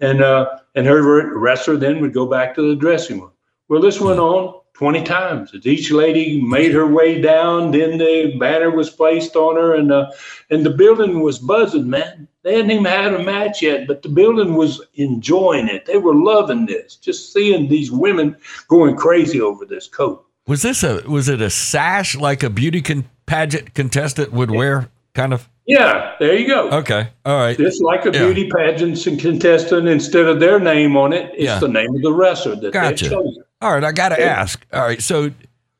[0.01, 3.33] and uh, and her wrestler then would go back to the dressing room.
[3.69, 5.53] Well, this went on 20 times.
[5.53, 9.91] As each lady made her way down, then the banner was placed on her, and
[9.91, 10.09] uh,
[10.51, 12.29] and the building was buzzing, man.
[12.45, 15.85] They hadn't even had a match yet, but the building was enjoying it.
[15.87, 18.37] They were loving this, just seeing these women
[18.69, 20.25] going crazy over this coat.
[20.47, 24.91] Was this a was it a sash like a beauty con- pageant contestant would wear,
[25.13, 25.49] kind of?
[25.69, 26.71] Yeah, there you go.
[26.71, 27.55] Okay, all right.
[27.55, 28.25] Just like a yeah.
[28.25, 31.59] beauty pageant contestant, instead of their name on it, it's yeah.
[31.59, 33.05] the name of the wrestler that gotcha.
[33.05, 33.45] they chosen.
[33.61, 34.65] All right, I got to ask.
[34.73, 35.31] All right, so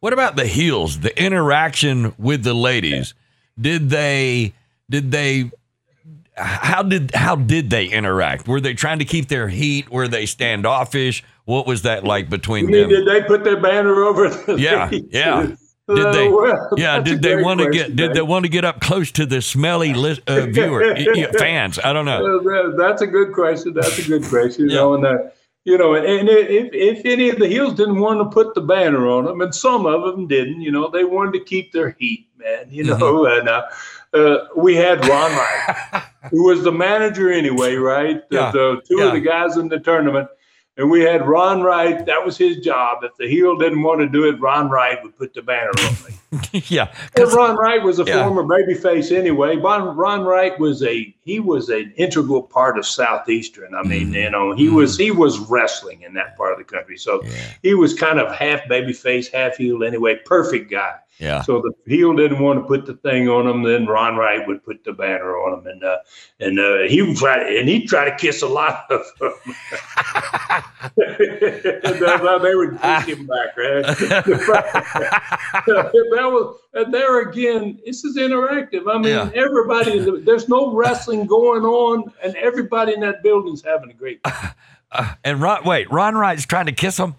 [0.01, 1.01] what about the heels?
[1.01, 3.15] The interaction with the ladies?
[3.59, 4.53] Did they?
[4.91, 5.51] Did they?
[6.37, 8.47] How did how did they interact?
[8.47, 9.91] Were they trying to keep their heat?
[9.91, 11.25] Were they standoffish?
[11.47, 12.91] What was that like between them?
[12.91, 14.29] Did they put their banner over?
[14.29, 15.55] The yeah, yeah.
[15.89, 16.29] Did they?
[16.29, 17.01] Uh, well, yeah.
[17.01, 17.97] Did they want to get?
[17.97, 20.95] Did they want to get up close to the smelly li- uh, viewer
[21.39, 21.79] fans?
[21.79, 22.73] I don't know.
[22.77, 23.75] That's a good question.
[23.75, 24.69] That's a good question.
[24.69, 24.77] You yeah.
[24.77, 25.19] know, and uh,
[25.65, 28.61] you know, and, and if if any of the heels didn't want to put the
[28.61, 31.97] banner on them, and some of them didn't, you know, they wanted to keep their
[31.99, 32.67] heat, man.
[32.69, 33.39] You know, mm-hmm.
[33.41, 33.63] and uh,
[34.13, 38.29] uh, we had Ron Wright, who was the manager anyway, right?
[38.29, 38.51] The, yeah.
[38.51, 39.07] the two yeah.
[39.07, 40.29] of the guys in the tournament
[40.79, 42.07] and we had Ron Wright.
[42.07, 43.03] That was his job.
[43.03, 45.95] If the heel didn't want to do it, Ron Wright would put the banner on
[46.07, 46.63] me.
[46.69, 46.95] yeah.
[47.13, 48.23] Because Ron Wright was a yeah.
[48.23, 49.57] former babyface anyway.
[49.57, 53.75] Ron, Ron Wright was a he was an integral part of Southeastern.
[53.75, 56.65] I mean, mm you know, he was he was wrestling in that part of the
[56.65, 56.97] country.
[56.97, 57.33] So yeah.
[57.63, 60.21] he was kind of half babyface, half heel anyway.
[60.25, 60.95] Perfect guy.
[61.19, 61.43] Yeah.
[61.43, 63.65] So the heel didn't want to put the thing on him.
[63.65, 65.99] Then Ron Wright would put the banner on him, and uh,
[66.39, 69.33] and uh, he would try to, and he'd try to kiss a lot of them.
[70.97, 73.85] they would kiss him back, right?
[75.67, 77.81] that was and there again.
[77.85, 78.89] This is interactive.
[78.89, 79.31] I mean, yeah.
[79.35, 79.99] everybody.
[80.21, 84.21] There's no wrestling going on, and everybody in that building's having a great.
[84.91, 87.15] Uh, and Ron, wait, Ron Wright's trying to kiss him.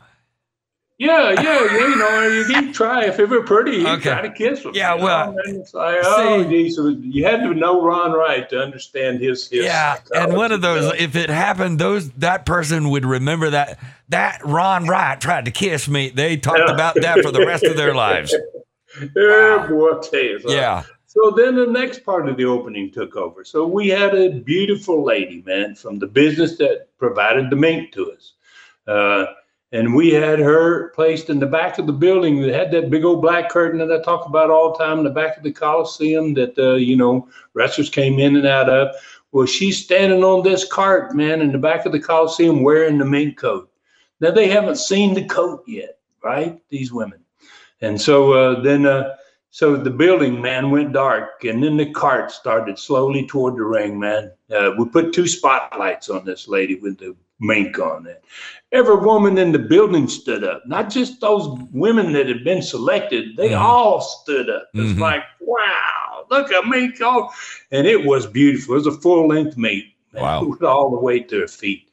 [1.00, 1.78] Yeah, yeah, yeah.
[1.78, 4.10] You know, you can try if it were pretty, you okay.
[4.10, 4.72] try to kiss him.
[4.74, 9.48] Yeah, well, it's like, oh, geez, you had to know Ron Wright to understand his.
[9.48, 13.80] his yeah, and one of those, if it happened, those that person would remember that
[14.10, 16.10] that Ron Wright tried to kiss me.
[16.10, 16.74] They talked yeah.
[16.74, 18.36] about that for the rest of their lives.
[19.16, 19.68] wow.
[19.70, 20.84] boy, so, yeah.
[21.08, 23.46] So then the next part of the opening took over.
[23.46, 28.12] So we had a beautiful lady, man, from the business that provided the mink to
[28.12, 28.34] us.
[28.86, 29.26] Uh,
[29.72, 33.04] and we had her placed in the back of the building that had that big
[33.04, 35.52] old black curtain that I talk about all the time in the back of the
[35.52, 38.96] Coliseum that, uh, you know, wrestlers came in and out of.
[39.32, 43.06] Well, she's standing on this cart, man, in the back of the Coliseum wearing the
[43.06, 43.70] mink coat.
[44.20, 46.60] Now, they haven't seen the coat yet, right?
[46.70, 47.20] These women.
[47.82, 49.16] And so uh, then, uh,
[49.52, 54.00] so the building, man, went dark, and then the cart started slowly toward the ring,
[54.00, 54.32] man.
[54.50, 58.23] Uh, we put two spotlights on this lady with the mink on it.
[58.71, 63.36] Every woman in the building stood up, not just those women that had been selected,
[63.36, 63.63] they mm-hmm.
[63.63, 64.67] all stood up.
[64.73, 65.02] It's mm-hmm.
[65.02, 67.30] like, wow, look at mink on.
[67.71, 68.75] And it was beautiful.
[68.75, 69.86] It was a full length mink.
[70.13, 70.56] Wow.
[70.62, 71.89] All the way to her feet.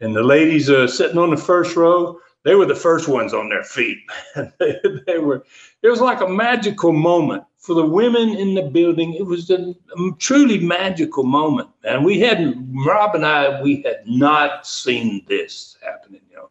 [0.00, 3.48] And the ladies uh, sitting on the first row, they were the first ones on
[3.48, 3.98] their feet.
[4.58, 5.44] they, they were,
[5.82, 9.74] it was like a magical moment for the women in the building, it was a,
[10.18, 11.68] truly magical moment.
[11.82, 16.48] And we hadn't, Rob and I, we had not seen this happening, you know.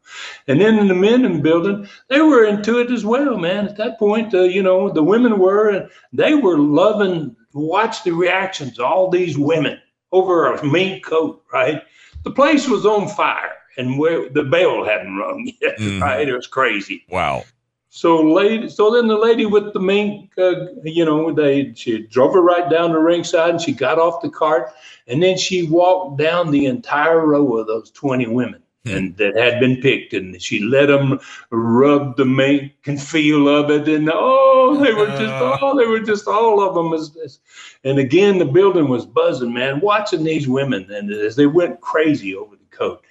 [0.49, 3.65] And then in the men in the building, they were into it as well, man.
[3.65, 8.11] At that point, uh, you know, the women were, and they were loving, watch the
[8.11, 9.79] reactions, of all these women
[10.11, 11.81] over a mink coat, right?
[12.25, 16.01] The place was on fire and where the bell hadn't rung yet, mm.
[16.01, 16.27] right?
[16.27, 17.05] It was crazy.
[17.09, 17.45] Wow.
[17.95, 22.33] So lady, so then the lady with the mink, uh, you know, they she drove
[22.33, 24.73] her right down the ringside, and she got off the cart,
[25.07, 29.61] and then she walked down the entire row of those twenty women, and that had
[29.61, 31.21] been picked, and she let them
[31.51, 35.21] rub the mink and feel of it, and oh, they were just
[35.61, 36.91] oh, they were just all of them.
[36.91, 37.39] As, as,
[37.85, 42.35] and again, the building was buzzing, man, watching these women, and as they went crazy
[42.35, 43.05] over the coat,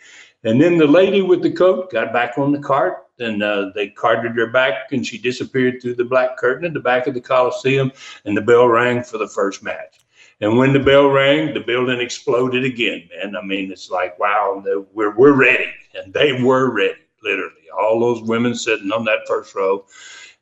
[0.45, 3.89] and then the lady with the coat got back on the cart, and uh, they
[3.89, 7.21] carted her back, and she disappeared through the black curtain at the back of the
[7.21, 7.91] Coliseum,
[8.25, 10.01] and the bell rang for the first match.
[10.41, 13.37] And when the bell rang, the building exploded again, man.
[13.37, 15.71] I mean, it's like, wow, we're, we're ready.
[15.95, 17.71] And they were ready, literally.
[17.77, 19.87] All those women sitting on that first row.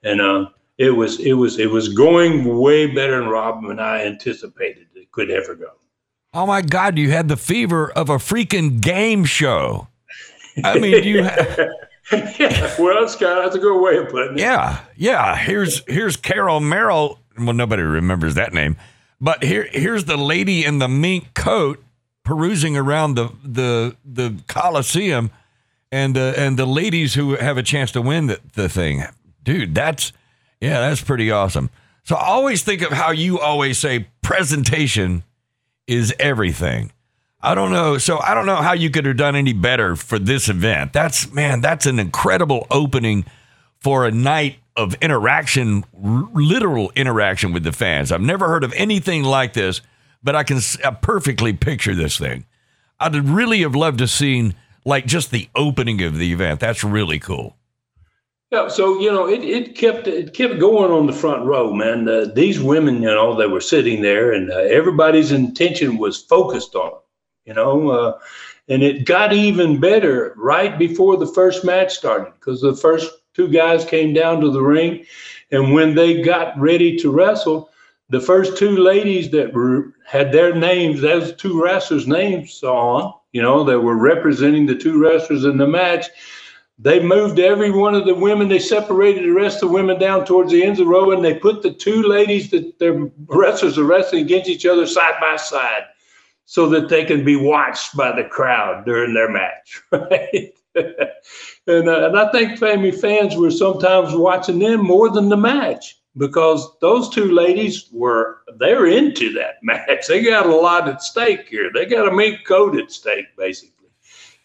[0.03, 0.47] And uh,
[0.79, 5.13] it was it was it was going way better than Rob and I anticipated it
[5.13, 5.73] could ever go.
[6.35, 9.89] Oh my God, you had the fever of a freaking game show.
[10.65, 11.71] I mean, you had
[12.13, 14.41] yeah, well, Scott, that's a good way of putting it.
[14.41, 15.37] Yeah, yeah.
[15.37, 17.19] Here's here's Carol Merrill.
[17.39, 18.77] Well, nobody remembers that name.
[19.21, 21.83] But here, here's the lady in the mink coat
[22.25, 25.31] perusing around the the the Coliseum,
[25.91, 29.05] and the and the ladies who have a chance to win the, the thing.
[29.43, 30.13] Dude, that's
[30.61, 31.71] yeah, that's pretty awesome.
[32.05, 35.23] So always think of how you always say presentation
[35.87, 36.92] is everything.
[37.43, 37.99] I don't know.
[37.99, 40.93] So I don't know how you could have done any better for this event.
[40.93, 43.25] That's man, that's an incredible opening
[43.81, 48.13] for a night of interaction, r- literal interaction with the fans.
[48.13, 49.81] I've never heard of anything like this,
[50.23, 50.61] but I can
[51.03, 52.45] perfectly picture this thing.
[53.01, 56.61] I'd really have loved to seen like just the opening of the event.
[56.61, 57.57] That's really cool.
[58.53, 62.07] Yeah, so you know, it, it kept it kept going on the front row, man.
[62.07, 66.75] Uh, these women, you know, they were sitting there, and uh, everybody's intention was focused
[66.75, 67.01] on them,
[67.45, 67.91] you know.
[67.91, 68.19] Uh,
[68.69, 73.49] and it got even better right before the first match started because the first two
[73.49, 75.05] guys came down to the ring,
[75.51, 77.71] and when they got ready to wrestle,
[78.13, 83.41] the first two ladies that were had their names, those two wrestlers' names on, you
[83.41, 86.07] know, that were representing the two wrestlers in the match.
[86.79, 88.49] They moved every one of the women.
[88.49, 91.25] They separated the rest of the women down towards the ends of the row, and
[91.25, 92.95] they put the two ladies that their
[93.27, 95.85] wrestlers are wrestling against each other side by side,
[96.45, 99.81] so that they can be watched by the crowd during their match.
[99.93, 100.53] Right?
[101.67, 105.99] and, uh, and I think family fans were sometimes watching them more than the match
[106.17, 110.07] because those two ladies were they're into that match.
[110.07, 111.71] They got a lot at stake here.
[111.73, 113.72] They got a mink coat at stake, basically.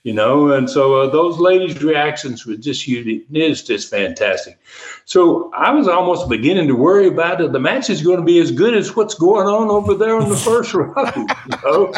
[0.07, 4.57] You know, and so uh, those ladies' reactions were just It's just fantastic.
[5.03, 7.51] So I was almost beginning to worry about it.
[7.51, 10.29] The match is going to be as good as what's going on over there on
[10.29, 10.93] the first row.
[10.95, 11.93] You know?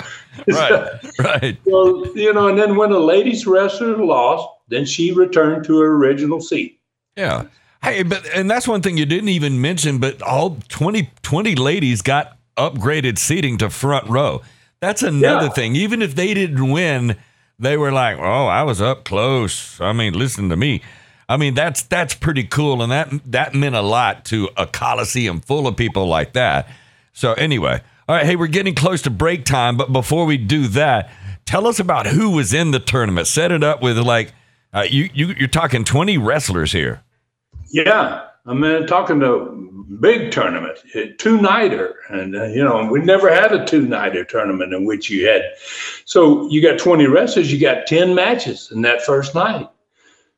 [0.48, 1.58] right, right.
[1.66, 5.94] So you know, and then when the ladies wrestler lost, then she returned to her
[5.94, 6.80] original seat.
[7.16, 7.44] Yeah.
[7.84, 12.02] Hey, but and that's one thing you didn't even mention, but all 20, 20 ladies
[12.02, 14.42] got upgraded seating to front row.
[14.80, 15.52] That's another yeah.
[15.52, 15.76] thing.
[15.76, 17.16] Even if they didn't win,
[17.60, 20.82] they were like, "Oh, I was up close." I mean, listen to me.
[21.28, 25.42] I mean, that's that's pretty cool, and that that meant a lot to a coliseum
[25.42, 26.68] full of people like that.
[27.14, 30.68] So anyway, all right, hey, we're getting close to break time, but before we do
[30.70, 31.12] that,
[31.46, 33.28] tell us about who was in the tournament.
[33.28, 34.34] Set it up with like
[34.74, 37.04] uh, you, you you're talking 20 wrestlers here.
[37.72, 40.80] Yeah, I mean talking to big tournament,
[41.20, 45.08] two nighter, and uh, you know we never had a two nighter tournament in which
[45.10, 45.44] you had.
[46.06, 49.70] So you got 20 wrestlers, you got 10 matches in that first night.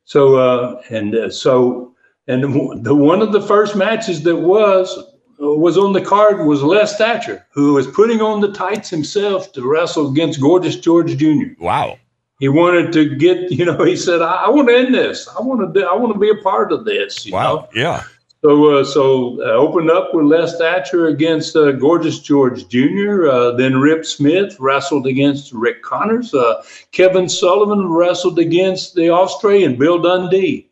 [0.04, 1.94] So uh, and uh, so
[2.28, 5.02] and the one of the first matches that was
[5.38, 9.66] was on the card was Les Thatcher, who was putting on the tights himself to
[9.66, 11.54] wrestle against Gorgeous George Jr.
[11.58, 11.98] Wow
[12.42, 15.28] he wanted to get, you know, he said, I, I want to end this.
[15.28, 17.30] I want to, do, I want to be a part of this.
[17.30, 17.54] wow.
[17.54, 17.68] Know?
[17.72, 18.02] Yeah.
[18.42, 23.28] So, uh, so uh, opened up with Les Thatcher against uh, Gorgeous George Jr.
[23.28, 26.34] Uh, then Rip Smith wrestled against Rick Connors.
[26.34, 30.68] Uh, Kevin Sullivan wrestled against the Australian Bill Dundee.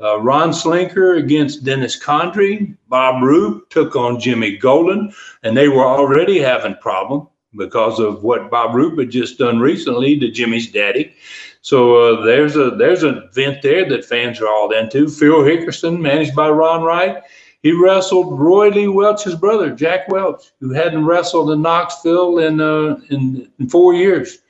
[0.00, 2.76] Uh, Ron Slinker against Dennis Condrey.
[2.88, 5.12] Bob Roop took on Jimmy Golden,
[5.44, 10.30] and they were already having problem because of what Bob had just done recently to
[10.30, 11.14] Jimmy's daddy.
[11.62, 15.08] So uh, there's a there's an event there that fans are all into.
[15.08, 17.22] Phil Hickerson, managed by Ron Wright,
[17.62, 23.00] he wrestled Roy Lee Welch's brother, Jack Welch, who hadn't wrestled in Knoxville in uh,
[23.08, 24.40] in, in, four years.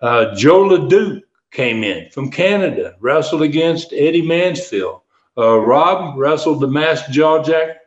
[0.00, 5.00] Uh, Joe LeDuc came in from Canada, wrestled against Eddie Mansfield.
[5.36, 7.78] Uh, Rob wrestled the Masked Jaw Jack,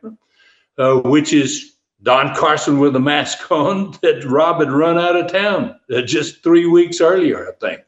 [0.76, 5.30] uh, which is Don Carson with a mask on that Rob had run out of
[5.30, 7.80] town uh, just three weeks earlier, I think.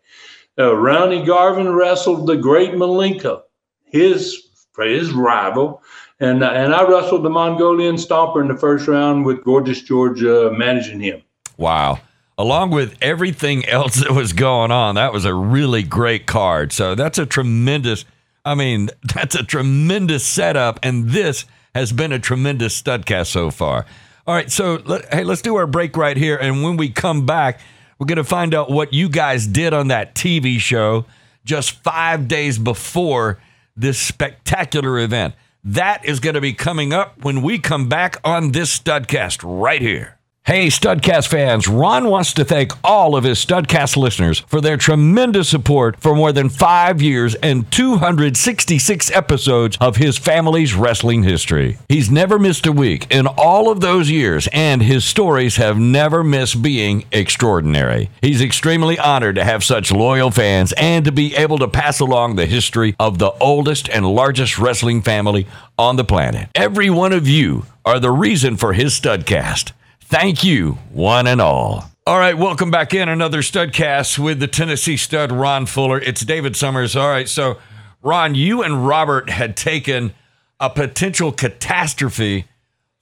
[0.58, 3.42] Uh, Ronnie Garvin wrestled the great Malenko,
[3.84, 4.46] his
[4.78, 5.82] his rival,
[6.20, 10.22] and uh, and I wrestled the Mongolian Stomper in the first round with Gorgeous George
[10.24, 11.22] uh, managing him.
[11.56, 12.00] Wow.
[12.38, 16.72] along with everything else that was going on, that was a really great card.
[16.72, 18.06] So that's a tremendous,
[18.46, 20.80] I mean, that's a tremendous setup.
[20.82, 21.44] And this
[21.74, 23.86] has been a tremendous studcast so far.
[24.26, 24.50] All right.
[24.50, 26.36] So, let, hey, let's do our break right here.
[26.36, 27.60] And when we come back,
[27.98, 31.04] we're going to find out what you guys did on that TV show
[31.44, 33.40] just five days before
[33.76, 35.34] this spectacular event.
[35.64, 39.82] That is going to be coming up when we come back on this Studcast right
[39.82, 40.19] here.
[40.46, 45.50] Hey, Studcast fans, Ron wants to thank all of his Studcast listeners for their tremendous
[45.50, 51.76] support for more than five years and 266 episodes of his family's wrestling history.
[51.90, 56.24] He's never missed a week in all of those years, and his stories have never
[56.24, 58.08] missed being extraordinary.
[58.22, 62.36] He's extremely honored to have such loyal fans and to be able to pass along
[62.36, 65.46] the history of the oldest and largest wrestling family
[65.78, 66.48] on the planet.
[66.54, 69.72] Every one of you are the reason for his Studcast.
[70.10, 71.84] Thank you, one and all.
[72.04, 76.00] All right, welcome back in another Studcast with the Tennessee stud Ron Fuller.
[76.00, 76.96] It's David Summers.
[76.96, 77.58] All right, so
[78.02, 80.12] Ron, you and Robert had taken
[80.58, 82.46] a potential catastrophe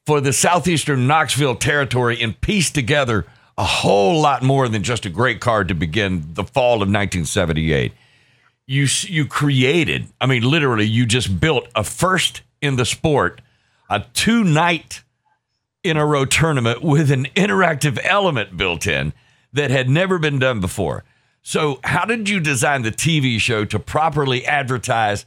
[0.05, 3.25] for the southeastern Knoxville territory and pieced together
[3.57, 7.95] a whole lot more than just a great card to begin the fall of 1978.
[8.67, 13.41] You you created, I mean, literally, you just built a first in the sport,
[13.89, 15.03] a two night
[15.83, 19.13] in a row tournament with an interactive element built in
[19.53, 21.05] that had never been done before.
[21.43, 25.25] So, how did you design the TV show to properly advertise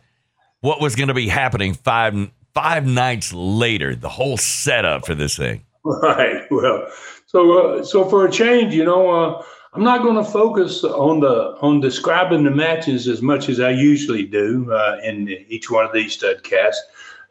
[0.60, 3.96] what was going to be happening five five nights later?
[3.96, 5.66] The whole setup for this thing.
[5.84, 6.44] Right.
[6.52, 6.88] Well,
[7.26, 9.44] so uh, so for a change, you know, uh,
[9.74, 13.72] I'm not going to focus on the on describing the matches as much as I
[13.72, 16.76] usually do uh, in each one of these studcasts.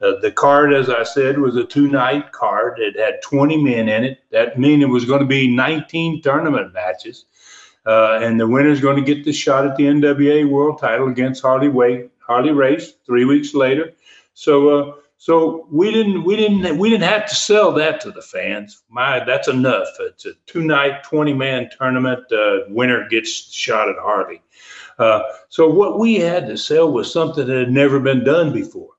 [0.01, 2.79] Uh, the card, as I said, was a two night card.
[2.79, 4.19] It had 20 men in it.
[4.31, 7.27] That meant it was going to be 19 tournament matches.
[7.87, 11.09] Uh, and the winner is going to get the shot at the NWA World Title
[11.09, 13.93] against Harley Wade, Harley Race three weeks later.
[14.35, 18.23] So, uh, so we didn't, we didn't, we didn't have to sell that to the
[18.23, 18.83] fans.
[18.89, 19.89] My, that's enough.
[20.01, 22.21] It's a two night, 20 man tournament.
[22.33, 24.41] Uh, winner gets shot at Harley.
[24.99, 28.91] Uh, so what we had to sell was something that had never been done before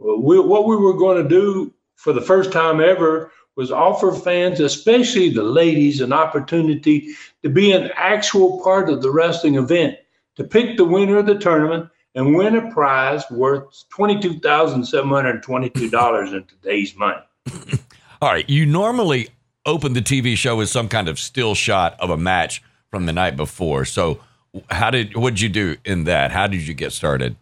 [0.00, 4.58] we, what we were going to do for the first time ever was offer fans,
[4.60, 9.98] especially the ladies, an opportunity to be an actual part of the wrestling event,
[10.36, 16.96] to pick the winner of the tournament and win a prize worth $22,722 in today's
[16.96, 17.20] money.
[18.22, 18.48] All right.
[18.48, 19.28] You normally
[19.66, 23.12] open the TV show with some kind of still shot of a match from the
[23.12, 23.84] night before.
[23.84, 24.20] So,
[24.70, 26.32] how did what did you do in that?
[26.32, 27.36] How did you get started?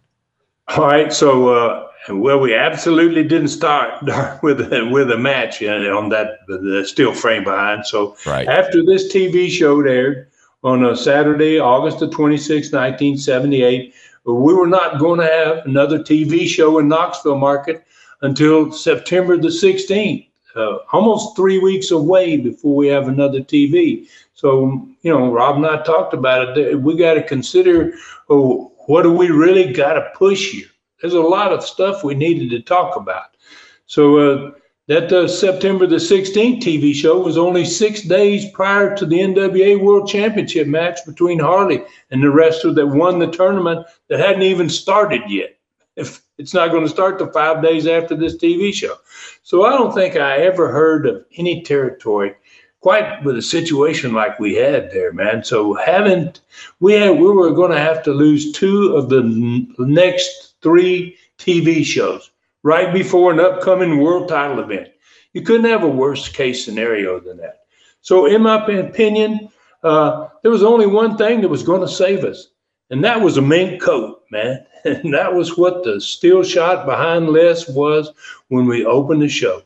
[0.69, 1.13] All right.
[1.13, 4.03] So, uh, well, we absolutely didn't start
[4.43, 7.87] with with a match on that the steel frame behind.
[7.87, 8.49] So right.
[8.49, 10.29] after this TV show aired
[10.65, 13.95] on a Saturday, August the 26th, 1978,
[14.25, 17.85] we were not going to have another TV show in Knoxville Market
[18.23, 20.27] until September the 16th.
[20.57, 24.09] Uh, almost three weeks away before we have another TV.
[24.35, 26.81] So, you know, Rob and I talked about it.
[26.81, 27.93] We got to consider
[28.29, 30.67] oh, what do we really got to push here?
[31.01, 33.37] There's a lot of stuff we needed to talk about.
[33.87, 34.51] So uh,
[34.89, 39.81] that uh, September the 16th TV show was only six days prior to the NWA
[39.81, 44.69] World Championship match between Harley and the wrestler that won the tournament that hadn't even
[44.69, 45.57] started yet.
[45.97, 48.97] If it's not going to start the five days after this TV show.
[49.43, 52.35] So I don't think I ever heard of any territory
[52.81, 55.43] quite with a situation like we had there, man.
[55.43, 56.41] So haven't
[56.81, 59.23] we had we were going to have to lose two of the
[59.79, 62.31] next three TV shows
[62.63, 64.89] right before an upcoming world title event.
[65.33, 67.61] You couldn't have a worse case scenario than that.
[68.01, 69.51] So, in my opinion,
[69.83, 72.49] uh, there was only one thing that was going to save us,
[72.91, 74.65] and that was a mink coat, man.
[74.85, 78.13] And that was what the still shot behind Les was
[78.47, 79.63] when we opened the show.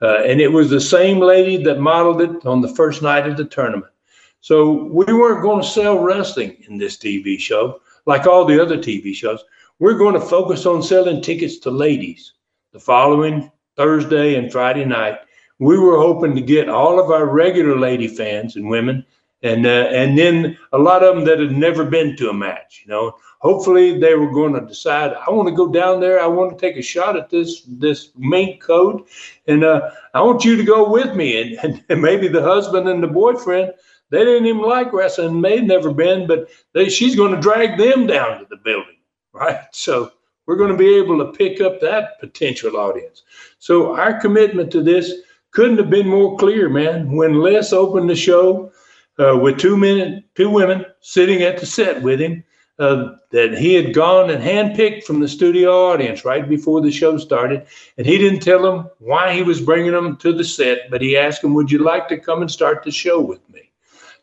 [0.00, 3.36] Uh, and it was the same lady that modeled it on the first night of
[3.36, 3.92] the tournament.
[4.40, 8.78] So we weren't going to sell wrestling in this TV show like all the other
[8.78, 9.44] TV shows.
[9.82, 12.34] We're going to focus on selling tickets to ladies.
[12.72, 15.18] The following Thursday and Friday night,
[15.58, 19.04] we were hoping to get all of our regular lady fans and women,
[19.42, 22.84] and uh, and then a lot of them that had never been to a match.
[22.86, 25.14] You know, hopefully they were going to decide.
[25.14, 26.20] I want to go down there.
[26.20, 29.08] I want to take a shot at this this mink coat,
[29.48, 31.58] and uh, I want you to go with me.
[31.64, 33.72] And, and maybe the husband and the boyfriend
[34.10, 35.42] they didn't even like wrestling.
[35.42, 38.94] They'd never been, but they, she's going to drag them down to the building
[39.32, 39.60] right?
[39.72, 40.12] So
[40.46, 43.22] we're going to be able to pick up that potential audience.
[43.58, 45.12] So our commitment to this
[45.50, 47.12] couldn't have been more clear, man.
[47.12, 48.72] When Les opened the show,
[49.18, 52.42] uh, with two men, two women sitting at the set with him
[52.78, 57.18] uh, that he had gone and handpicked from the studio audience right before the show
[57.18, 57.66] started.
[57.98, 61.16] And he didn't tell them why he was bringing them to the set, but he
[61.16, 63.70] asked them, Would you like to come and start the show with me?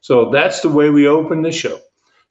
[0.01, 1.79] So that's the way we opened the show.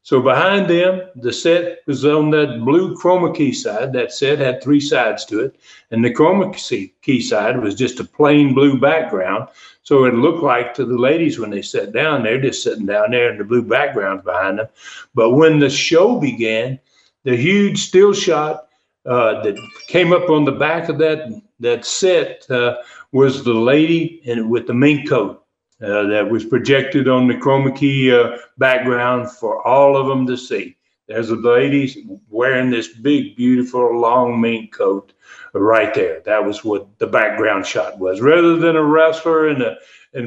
[0.03, 3.93] So behind them, the set was on that blue chroma key side.
[3.93, 5.57] That set had three sides to it.
[5.91, 6.55] And the chroma
[7.03, 9.49] key side was just a plain blue background.
[9.83, 13.11] So it looked like to the ladies when they sat down, they're just sitting down
[13.11, 14.69] there and the blue background behind them.
[15.15, 16.79] But when the show began,
[17.25, 18.69] the huge still shot
[19.05, 19.57] uh, that
[19.89, 21.29] came up on the back of that
[21.61, 22.77] that set uh,
[23.13, 25.45] was the lady in, with the mink coat
[25.83, 30.37] uh, that was projected on the chroma key uh, background for all of them to
[30.37, 30.77] see.
[31.07, 35.13] There's a lady wearing this big, beautiful, long mink coat
[35.55, 36.21] right there.
[36.27, 39.77] That was what the background shot was, rather than a wrestler in a,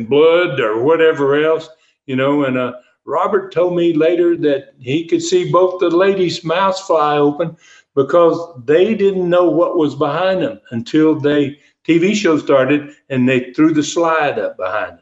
[0.06, 1.70] blood or whatever else,
[2.06, 2.46] you know.
[2.46, 2.74] And uh,
[3.06, 7.58] Robert told me later that he could see both the ladies' mouths fly open
[7.96, 13.52] because they didn't know what was behind them until they TV show started and they
[13.54, 15.01] threw the slide up behind them.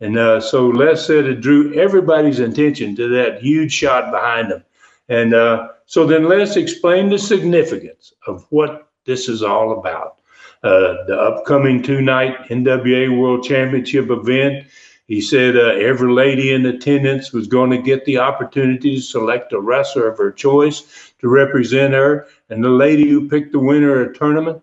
[0.00, 4.64] And uh, so Les said it drew everybody's attention to that huge shot behind them.
[5.08, 10.18] And uh, so then Les explained the significance of what this is all about.
[10.62, 14.66] Uh, the upcoming two night NWA World Championship event.
[15.06, 19.52] He said uh, every lady in attendance was going to get the opportunity to select
[19.52, 22.26] a wrestler of her choice to represent her.
[22.48, 24.62] And the lady who picked the winner of the tournament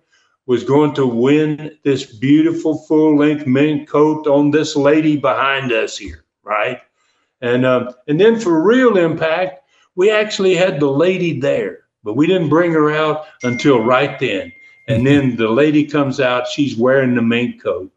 [0.52, 5.98] was going to win this beautiful full length mink coat on this lady behind us
[5.98, 6.82] here, right?
[7.40, 9.64] And um, and then for real impact,
[9.96, 14.52] we actually had the lady there, but we didn't bring her out until right then.
[14.90, 17.90] And then the lady comes out, she's wearing the mink coat.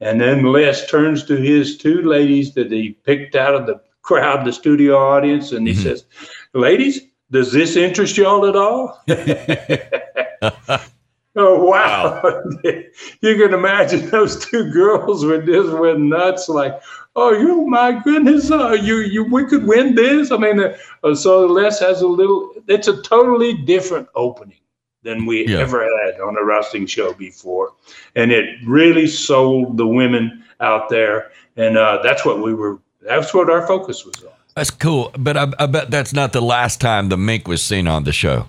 [0.00, 4.44] And then Les turns to his two ladies that he picked out of the crowd,
[4.44, 5.82] the studio audience, and he mm-hmm.
[5.84, 6.04] says,
[6.52, 7.00] Ladies,
[7.30, 9.00] does this interest y'all at all?
[11.34, 12.20] Oh wow!
[12.22, 12.42] wow.
[12.62, 16.78] you can imagine those two girls were just went nuts, like,
[17.16, 18.50] "Oh, you my goodness!
[18.50, 22.52] Uh, you you we could win this." I mean, uh, so Les has a little.
[22.68, 24.58] It's a totally different opening
[25.04, 25.58] than we yeah.
[25.58, 27.72] ever had on a wrestling show before,
[28.14, 32.78] and it really sold the women out there, and uh, that's what we were.
[33.00, 34.32] That's what our focus was on.
[34.54, 37.88] That's cool, but I, I bet that's not the last time the mink was seen
[37.88, 38.48] on the show.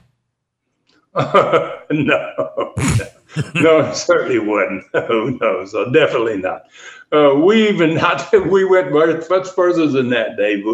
[1.15, 2.73] no, no,
[3.55, 4.83] no, certainly wouldn't.
[5.07, 5.71] Who knows?
[5.71, 6.63] So definitely not.
[7.11, 10.65] Uh, we even not we went much further than that, Dave.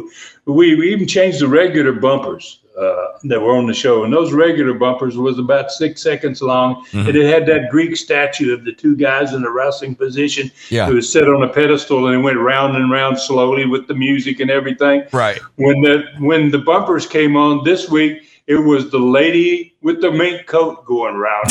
[0.46, 4.32] We, we even changed the regular bumpers uh, that were on the show, and those
[4.32, 7.10] regular bumpers was about six seconds long, mm-hmm.
[7.10, 10.50] and it had that Greek statue of the two guys in the wrestling position.
[10.70, 13.88] Yeah, it was set on a pedestal, and it went round and round slowly with
[13.88, 15.04] the music and everything.
[15.12, 15.40] Right.
[15.58, 20.12] When the when the bumpers came on this week it was the lady with the
[20.12, 21.45] mink coat going round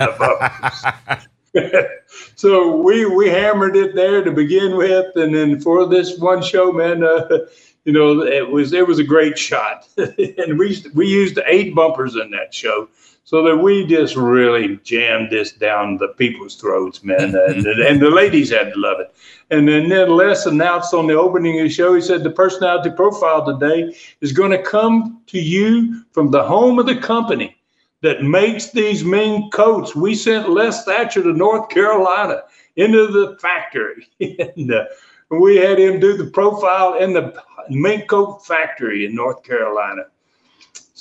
[0.00, 1.28] and round
[2.34, 6.72] so we we hammered it there to begin with, and then for this one show,
[6.72, 7.28] man, uh,
[7.84, 12.16] you know, it was it was a great shot, and we we used eight bumpers
[12.16, 12.88] in that show
[13.24, 17.34] so that we just really jammed this down the people's throats, man.
[17.48, 19.14] and, and the ladies had to love it.
[19.50, 22.90] And then, then Les announced on the opening of the show, he said, the personality
[22.90, 27.56] profile today is going to come to you from the home of the company
[28.00, 29.94] that makes these mink coats.
[29.94, 32.42] We sent Les Thatcher to North Carolina
[32.76, 34.08] into the factory.
[34.20, 34.84] and uh,
[35.30, 40.02] we had him do the profile in the mink coat factory in North Carolina.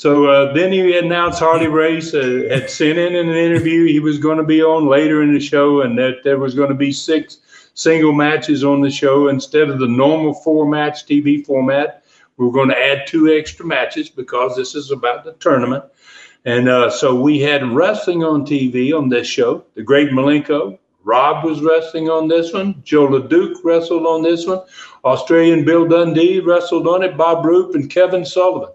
[0.02, 4.18] So uh, then he announced Harley Race uh, had sent in an interview he was
[4.18, 6.92] going to be on later in the show, and that there was going to be
[6.92, 7.38] six
[7.76, 12.04] single matches on the show instead of the normal four match TV format.
[12.38, 15.84] We were going to add two extra matches because this is about the tournament.
[16.46, 19.64] And uh, so we had wrestling on TV on this show.
[19.76, 22.82] The Great Malenko, Rob was wrestling on this one.
[22.84, 24.62] Joe LeDuc wrestled on this one.
[25.06, 27.16] Australian Bill Dundee wrestled on it.
[27.16, 28.74] Bob Roop and Kevin Sullivan.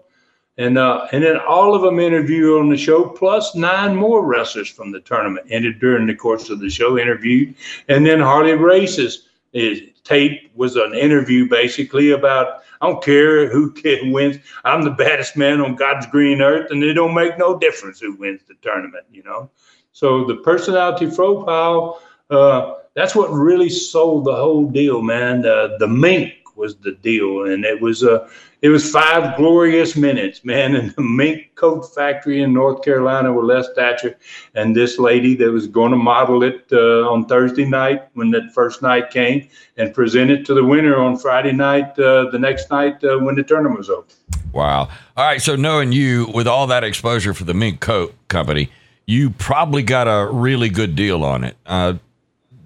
[0.59, 4.69] And uh, and then all of them interviewed on the show, plus nine more wrestlers
[4.69, 7.53] from the tournament entered during the course of the show, interviewed.
[7.87, 13.73] And then Harley Race's his tape was an interview basically about I don't care who
[14.11, 14.37] wins.
[14.65, 18.15] I'm the baddest man on God's green earth, and it don't make no difference who
[18.15, 19.49] wins the tournament, you know.
[19.93, 25.45] So the personality profile, uh, that's what really sold the whole deal, man.
[25.45, 28.29] Uh, the mink was the deal, and it was a uh,
[28.61, 33.45] it was five glorious minutes, man, in the mink coat factory in North Carolina with
[33.45, 34.17] Les Thatcher
[34.55, 38.51] and this lady that was going to model it uh, on Thursday night when that
[38.53, 39.47] first night came
[39.77, 43.35] and present it to the winner on Friday night, uh, the next night uh, when
[43.35, 44.07] the tournament was over.
[44.51, 44.89] Wow.
[45.15, 45.41] All right.
[45.41, 48.71] So knowing you with all that exposure for the mink coat company,
[49.05, 51.55] you probably got a really good deal on it.
[51.65, 51.99] I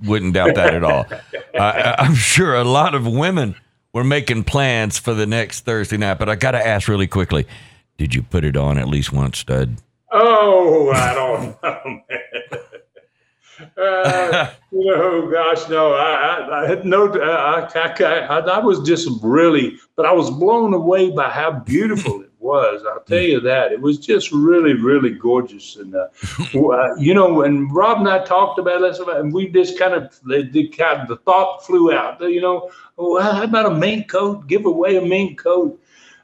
[0.03, 1.05] wouldn't doubt that at all.
[1.53, 3.55] I, I'm sure a lot of women
[3.93, 7.45] were making plans for the next Thursday night, but I got to ask really quickly
[7.97, 9.77] did you put it on at least once, stud?
[10.11, 12.61] Oh, I don't know, man.
[13.77, 19.07] Uh, you know, gosh, no, I, I, I had no, I, I, I, was just
[19.21, 22.83] really, but I was blown away by how beautiful it was.
[22.85, 23.71] I'll tell you that.
[23.71, 25.75] It was just really, really gorgeous.
[25.75, 26.07] And, uh,
[26.55, 30.19] uh, you know, when Rob and I talked about this, and we just kind of,
[30.77, 34.47] kind of, the thought flew out, you know, well, how about a mink coat?
[34.47, 35.79] Give away a mink coat.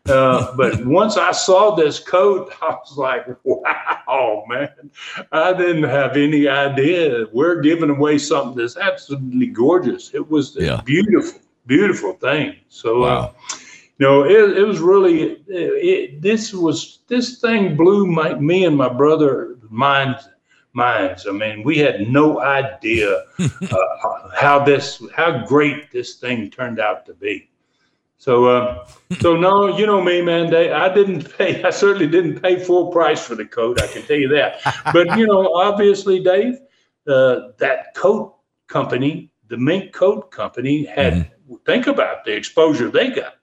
[0.08, 4.92] Uh, but once I saw this coat, I was like, wow, man.
[5.32, 7.26] I didn't have any idea.
[7.32, 10.14] We're giving away something that's absolutely gorgeous.
[10.14, 10.80] It was yeah.
[10.80, 12.56] a beautiful, beautiful thing.
[12.70, 13.18] So, uh, wow.
[13.18, 13.56] uh,
[14.06, 18.78] know, it, it was really, it, it, this was, this thing blew my, me and
[18.78, 20.28] my brother minds
[20.78, 21.26] minds.
[21.28, 27.06] I mean, we had no idea uh, how this, how great this thing turned out
[27.08, 27.50] to be.
[28.20, 28.88] So, uh,
[29.20, 30.50] so no, you know me, man.
[30.50, 31.64] They, I didn't pay.
[31.64, 33.82] I certainly didn't pay full price for the coat.
[33.82, 34.62] I can tell you that.
[34.94, 36.56] But you know, obviously, Dave,
[37.08, 38.36] uh, that coat
[38.68, 41.56] company, the mink coat company, had mm-hmm.
[41.66, 43.37] think about the exposure they got.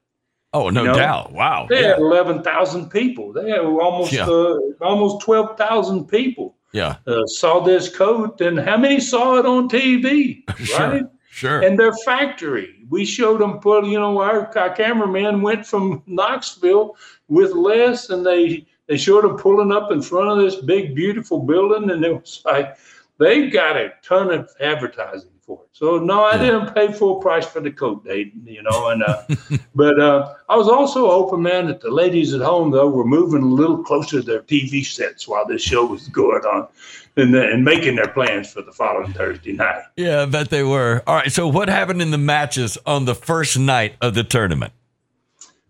[0.55, 1.32] Oh, no you know, doubt!
[1.32, 1.88] Wow, they yeah.
[1.88, 3.32] had eleven thousand people.
[3.32, 4.26] They had almost yeah.
[4.26, 6.57] uh, almost twelve thousand people.
[6.72, 10.44] Yeah, uh, saw this coat, and how many saw it on TV?
[10.48, 11.00] Right.
[11.00, 11.11] Sure.
[11.34, 11.62] Sure.
[11.62, 12.76] And their factory.
[12.88, 16.96] We showed them put, you know, our, our cameraman went from Knoxville
[17.26, 21.40] with Les and they they showed them pulling up in front of this big, beautiful
[21.40, 22.76] building, and it was like
[23.18, 25.68] they've got a ton of advertising for it.
[25.72, 28.47] So no, I didn't pay full price for the coat, Dayton.
[28.47, 28.88] you know.
[28.88, 29.22] And uh,
[29.74, 33.42] but uh, I was also open, man, that the ladies at home though were moving
[33.42, 36.68] a little closer to their TV sets while this show was going on,
[37.16, 39.82] and, and making their plans for the following Thursday night.
[39.97, 41.03] Yeah, I bet they were.
[41.07, 41.30] All right.
[41.30, 44.72] So what happened in the matches on the first night of the tournament?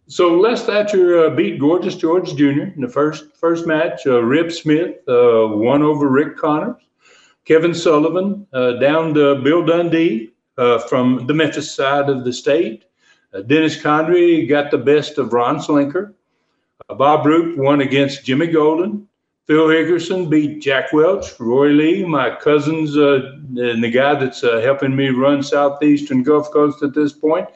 [0.07, 2.65] So Les Thatcher uh, beat Gorgeous George Jr.
[2.75, 4.07] in the first first match.
[4.07, 6.84] Uh, Rip Smith uh, won over Rick Connors.
[7.45, 12.85] Kevin Sullivan uh, down to Bill Dundee uh, from the Memphis side of the state.
[13.35, 16.15] Uh, Dennis Condrey got the best of Ron Slinker.
[16.89, 19.07] Bob Roop won against Jimmy Golden.
[19.47, 21.39] Phil Hickerson beat Jack Welch.
[21.39, 26.51] Roy Lee, my cousins, uh, and the guy that's uh, helping me run Southeastern Gulf
[26.51, 27.47] Coast at this point,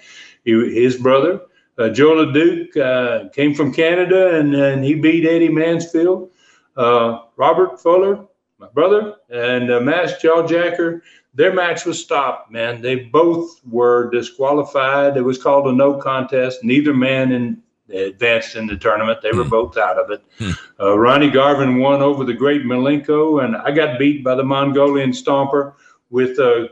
[0.44, 1.40] he, his brother.
[1.78, 6.30] Uh, Joe LeDuc came from Canada and, and he beat Eddie Mansfield.
[6.76, 8.27] Robert Fuller
[8.58, 11.00] my brother and uh, Masked Jawjacker,
[11.34, 12.80] their match was stopped, man.
[12.80, 15.16] They both were disqualified.
[15.16, 16.64] It was called a no contest.
[16.64, 17.62] Neither man in,
[17.94, 19.20] advanced in the tournament.
[19.22, 19.50] They were mm.
[19.50, 20.22] both out of it.
[20.38, 20.58] Mm.
[20.80, 25.12] Uh, Ronnie Garvin won over the great Malenko, and I got beat by the Mongolian
[25.12, 25.74] Stomper
[26.10, 26.68] with uh,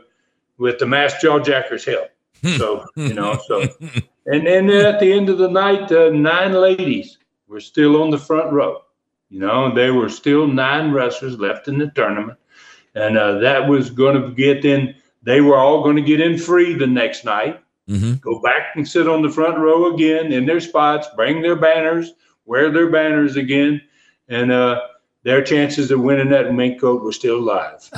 [0.57, 2.09] with the Masked Jawjacker's help.
[2.41, 2.57] Hmm.
[2.57, 3.61] So you know, so
[4.25, 7.17] and then at the end of the night, uh, nine ladies
[7.47, 8.81] were still on the front row.
[9.29, 12.39] You know, there were still nine wrestlers left in the tournament,
[12.95, 14.95] and uh, that was going to get in.
[15.23, 17.61] They were all going to get in free the next night.
[17.89, 18.15] Mm-hmm.
[18.15, 22.13] Go back and sit on the front row again in their spots, bring their banners,
[22.45, 23.81] wear their banners again,
[24.29, 24.81] and uh,
[25.23, 27.89] their chances of winning that mink coat were still alive.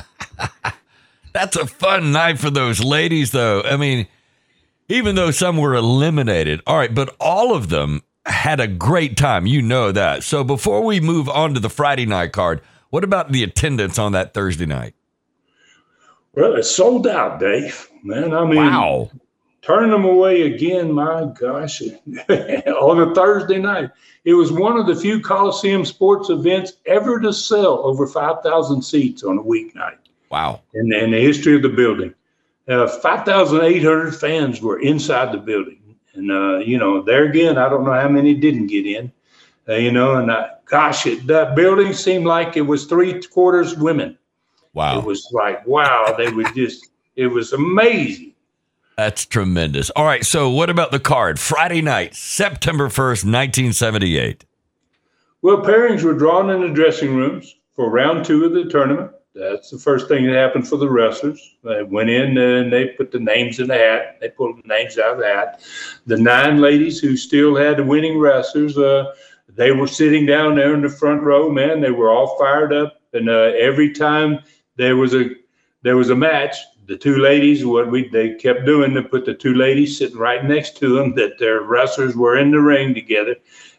[1.34, 3.61] That's a fun night for those ladies, though.
[3.61, 4.07] I mean,
[4.88, 9.45] even though some were eliminated, all right, but all of them had a great time.
[9.45, 10.23] You know that.
[10.23, 14.13] So before we move on to the Friday night card, what about the attendance on
[14.13, 14.93] that Thursday night?
[16.34, 17.89] Well, it sold out, Dave.
[18.03, 19.11] Man, I mean, wow.
[19.61, 21.82] Turning them away again, my gosh,
[22.30, 23.89] on a Thursday night.
[24.23, 29.23] It was one of the few Coliseum sports events ever to sell over 5,000 seats
[29.23, 29.97] on a weeknight.
[30.32, 30.61] Wow.
[30.73, 32.13] In, in the history of the building.
[32.67, 35.78] Uh, 5,800 fans were inside the building.
[36.14, 39.12] And, uh, you know, there again, I don't know how many didn't get in,
[39.68, 43.76] uh, you know, and uh, gosh, it, that building seemed like it was three quarters
[43.76, 44.18] women.
[44.74, 44.99] Wow.
[44.99, 48.34] It was like, wow, they were just, it was amazing.
[48.97, 49.89] That's tremendous.
[49.91, 50.26] All right.
[50.26, 51.39] So, what about the card?
[51.39, 54.43] Friday night, September 1st, 1978.
[55.41, 59.12] Well, pairings were drawn in the dressing rooms for round two of the tournament.
[59.36, 61.55] That's the first thing that happened for the wrestlers.
[61.63, 64.17] They went in and they put the names in the hat.
[64.19, 65.61] They pulled the names out of the hat.
[66.07, 69.13] The nine ladies who still had the winning wrestlers, uh,
[69.47, 71.49] they were sitting down there in the front row.
[71.49, 73.01] Man, they were all fired up.
[73.13, 74.39] And uh, every time
[74.77, 75.30] there was a
[75.82, 76.55] there was a match,
[76.88, 80.43] the two ladies, what we they kept doing, they put the two ladies sitting right
[80.43, 83.36] next to them, that their wrestlers were in the ring together.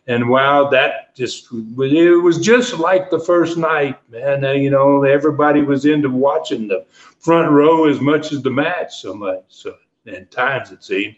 [0.07, 4.45] And wow, that just it was just like the first night, man.
[4.45, 6.85] Uh, you know, everybody was into watching the
[7.19, 9.45] front row as much as the match, so much.
[9.49, 9.75] So
[10.07, 11.17] at times it seemed,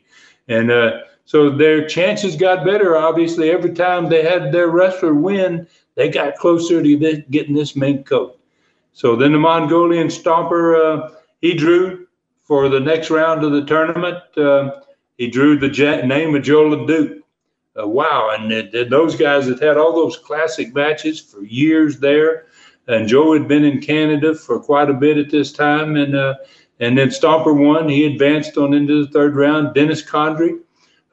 [0.49, 2.97] and uh, so their chances got better.
[2.97, 8.07] Obviously, every time they had their wrestler win, they got closer to getting this mink
[8.07, 8.39] coat.
[8.93, 12.07] So then the Mongolian Stomper, uh, he drew
[12.43, 14.19] for the next round of the tournament.
[14.37, 14.81] Uh,
[15.17, 15.69] he drew the
[16.05, 17.22] name of Joe LeDuc.
[17.81, 22.47] Uh, wow, and it, those guys had had all those classic matches for years there.
[22.89, 26.35] And Joe had been in Canada for quite a bit at this time, and uh,
[26.81, 27.89] and then Stomper won.
[27.89, 29.75] He advanced on into the third round.
[29.75, 30.59] Dennis Condrey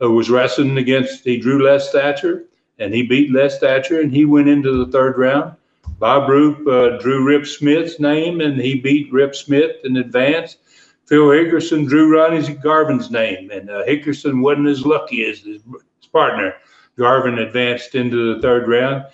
[0.02, 1.24] uh, was wrestling against.
[1.24, 2.46] He drew Les Thatcher,
[2.80, 5.56] and he beat Les Thatcher, and he went into the third round.
[6.00, 10.58] Bob Roop uh, drew Rip Smith's name, and he beat Rip Smith in advance.
[11.06, 15.62] Phil Hickerson drew Ronnie Garvin's name, and uh, Hickerson wasn't as lucky as his,
[16.12, 16.54] partner.
[16.98, 19.06] Garvin advanced into the third round,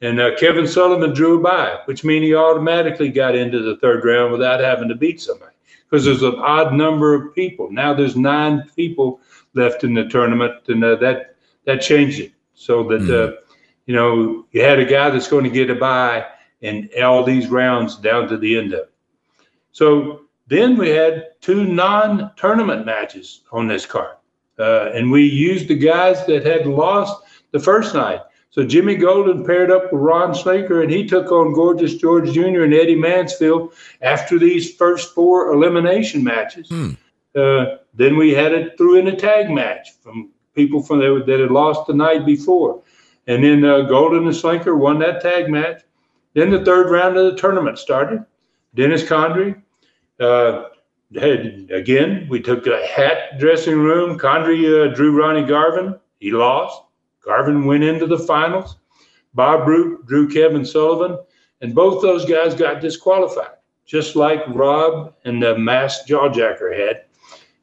[0.00, 4.04] and uh, Kevin Sullivan drew a bye, which means he automatically got into the third
[4.04, 5.54] round without having to beat somebody
[5.94, 7.70] because there's an odd number of people.
[7.70, 9.20] Now there's nine people
[9.54, 11.36] left in the tournament, and uh, that
[11.66, 13.36] that changed it so that mm.
[13.86, 16.26] you know you had a guy that's going to get a bye
[16.62, 18.92] in all these rounds down to the end of it.
[19.72, 24.16] So then we had two non-tournament matches on this card,
[24.58, 28.20] uh, and we used the guys that had lost the first night.
[28.50, 32.62] So Jimmy Golden paired up with Ron Slinker, and he took on Gorgeous George Jr.
[32.62, 36.68] and Eddie Mansfield after these first four elimination matches.
[36.68, 36.90] Hmm.
[37.34, 41.40] Uh, then we had it through in a tag match from people from that, that
[41.40, 42.80] had lost the night before,
[43.26, 45.82] and then uh, Golden and Slinker won that tag match.
[46.34, 48.24] Then the third round of the tournament started.
[48.76, 49.60] Dennis Condrey
[50.20, 50.64] uh,
[51.18, 54.18] had, again, we took a hat dressing room.
[54.18, 55.98] Condrey uh, drew Ronnie Garvin.
[56.18, 56.82] He lost.
[57.24, 58.76] Garvin went into the finals.
[59.34, 61.18] Bob Roop drew Kevin Sullivan.
[61.60, 67.04] And both those guys got disqualified, just like Rob and the masked jawjacker had.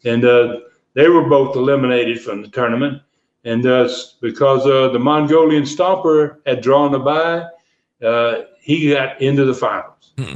[0.03, 0.61] And uh,
[0.93, 3.01] they were both eliminated from the tournament.
[3.43, 3.89] And uh,
[4.21, 7.45] because uh, the Mongolian Stomper had drawn a bye,
[8.05, 10.13] uh, he got into the finals.
[10.17, 10.35] Hmm.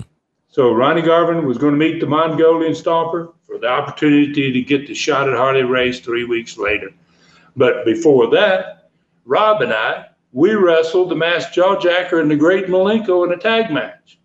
[0.56, 4.88] So Ronnie Garvin was going to meet the Mongolian Stomper for the opportunity to get
[4.88, 6.94] the shot at Harley Race three weeks later.
[7.58, 8.90] But before that,
[9.26, 13.70] Rob and I, we wrestled the Masked Jawjacker and the Great Malenko in a tag
[13.70, 14.18] match.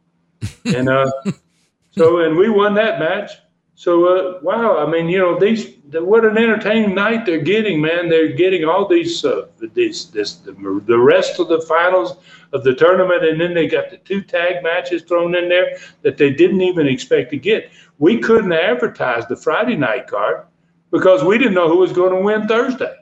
[0.66, 1.11] and uh,
[1.91, 3.33] so, and we won that match.
[3.81, 8.11] So, uh, wow, I mean, you know, these what an entertaining night they're getting, man.
[8.11, 10.53] They're getting all these, uh, these, this, the,
[10.85, 12.18] the rest of the finals
[12.53, 16.18] of the tournament, and then they got the two tag matches thrown in there that
[16.18, 17.70] they didn't even expect to get.
[17.99, 20.45] We couldn't advertise the Friday night card
[20.91, 22.97] because we didn't know who was going to win Thursday,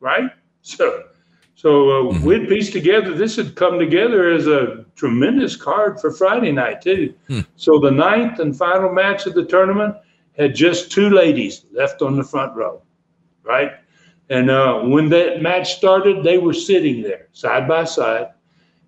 [0.00, 0.30] right?
[0.62, 1.02] So,
[1.54, 2.24] so uh, mm-hmm.
[2.24, 3.12] we'd pieced together.
[3.12, 7.12] This had come together as a tremendous card for Friday night too.
[7.28, 7.40] Hmm.
[7.56, 9.96] So the ninth and final match of the tournament
[10.36, 12.82] had just two ladies left on the front row,
[13.42, 13.72] right?
[14.30, 18.28] And uh, when that match started, they were sitting there side by side.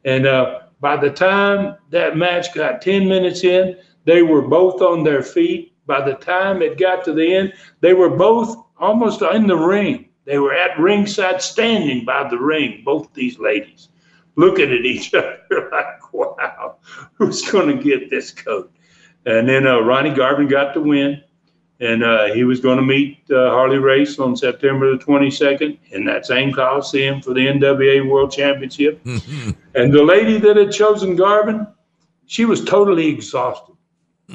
[0.04, 5.04] And uh, by the time that match got 10 minutes in, they were both on
[5.04, 5.74] their feet.
[5.86, 10.08] By the time it got to the end, they were both almost in the ring.
[10.24, 13.88] They were at ringside standing by the ring, both these ladies,
[14.34, 16.76] looking at each other like, wow,
[17.14, 18.72] who's going to get this coat?
[19.24, 21.22] And then uh, Ronnie Garvin got the win
[21.80, 26.04] and uh, he was going to meet uh, Harley Race on September the 22nd in
[26.06, 29.00] that same Coliseum for the NWA World Championship.
[29.74, 31.66] And the lady that had chosen Garvin,
[32.24, 33.74] she was totally exhausted.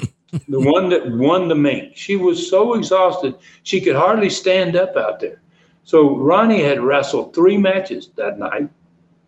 [0.48, 3.34] the one that won the mink, she was so exhausted
[3.64, 5.42] she could hardly stand up out there.
[5.82, 8.68] So Ronnie had wrestled three matches that night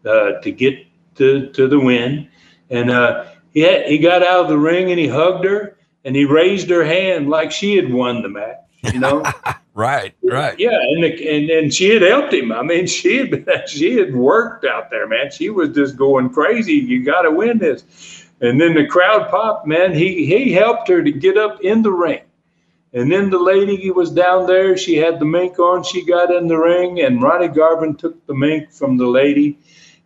[0.06, 0.86] uh, to get
[1.16, 2.28] to, to the win,
[2.70, 5.73] and uh, he had, he got out of the ring and he hugged her
[6.04, 8.58] and he raised her hand like she had won the match.
[8.92, 9.24] You know,
[9.74, 12.52] right, right, yeah, and the, and and she had helped him.
[12.52, 15.30] I mean, she had been, she had worked out there, man.
[15.30, 16.74] She was just going crazy.
[16.74, 19.94] You got to win this, and then the crowd popped, man.
[19.94, 22.20] He he helped her to get up in the ring.
[22.94, 24.76] And then the lady was down there.
[24.76, 25.82] She had the mink on.
[25.82, 29.58] She got in the ring, and Ronnie Garvin took the mink from the lady,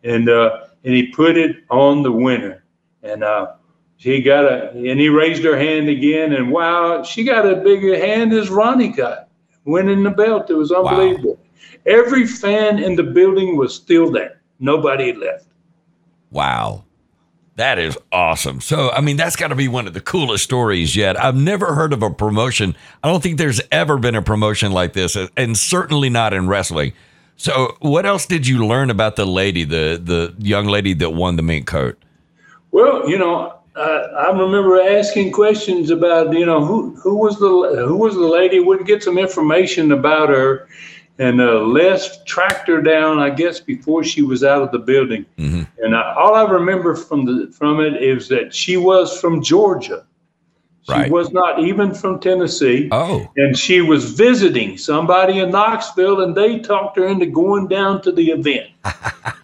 [0.04, 2.64] and uh, and he put it on the winner.
[3.02, 3.52] And uh,
[3.98, 7.98] She got a, and he raised her hand again, and wow, she got a bigger
[7.98, 9.28] hand as Ronnie got,
[9.64, 10.48] winning the belt.
[10.48, 11.34] It was unbelievable.
[11.34, 11.38] Wow.
[11.84, 14.40] Every fan in the building was still there.
[14.60, 15.46] Nobody left.
[16.30, 16.84] Wow.
[17.56, 18.60] That is awesome.
[18.60, 21.20] So, I mean, that's got to be one of the coolest stories yet.
[21.20, 22.76] I've never heard of a promotion.
[23.02, 26.92] I don't think there's ever been a promotion like this, and certainly not in wrestling.
[27.36, 31.34] So, what else did you learn about the lady, the the young lady that won
[31.34, 31.98] the mink coat?
[32.70, 37.84] Well, you know, uh, I remember asking questions about, you know, who who was the
[37.86, 38.58] who was the lady?
[38.58, 40.68] Would get some information about her,
[41.18, 45.24] and uh, Les tracked her down, I guess, before she was out of the building.
[45.38, 45.62] Mm-hmm.
[45.78, 50.04] And I, all I remember from the from it is that she was from Georgia.
[50.82, 51.10] She right.
[51.10, 52.88] was not even from Tennessee.
[52.90, 53.30] Oh.
[53.36, 58.12] And she was visiting somebody in Knoxville, and they talked her into going down to
[58.12, 58.70] the event.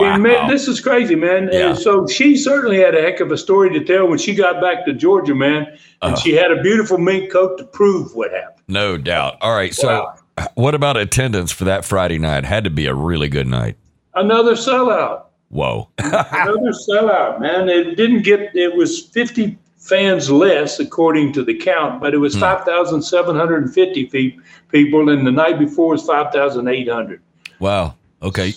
[0.00, 0.16] wow.
[0.16, 1.50] Man, this is crazy, man.
[1.52, 1.70] Yeah.
[1.70, 4.60] And so she certainly had a heck of a story to tell when she got
[4.60, 5.66] back to Georgia, man.
[6.02, 8.62] And uh, she had a beautiful mink coat to prove what happened.
[8.68, 9.36] No doubt.
[9.40, 9.74] All right.
[9.74, 9.88] So.
[9.88, 10.16] Wow
[10.54, 12.44] what about attendance for that Friday night?
[12.44, 13.76] Had to be a really good night.
[14.14, 15.24] Another sellout.
[15.48, 15.88] Whoa.
[15.98, 17.68] Another sellout, man.
[17.68, 22.34] It didn't get, it was 50 fans less according to the count, but it was
[22.34, 22.40] hmm.
[22.40, 24.38] 5,750
[24.68, 27.20] people, and the night before was 5,800.
[27.58, 27.94] Wow.
[28.22, 28.54] Okay.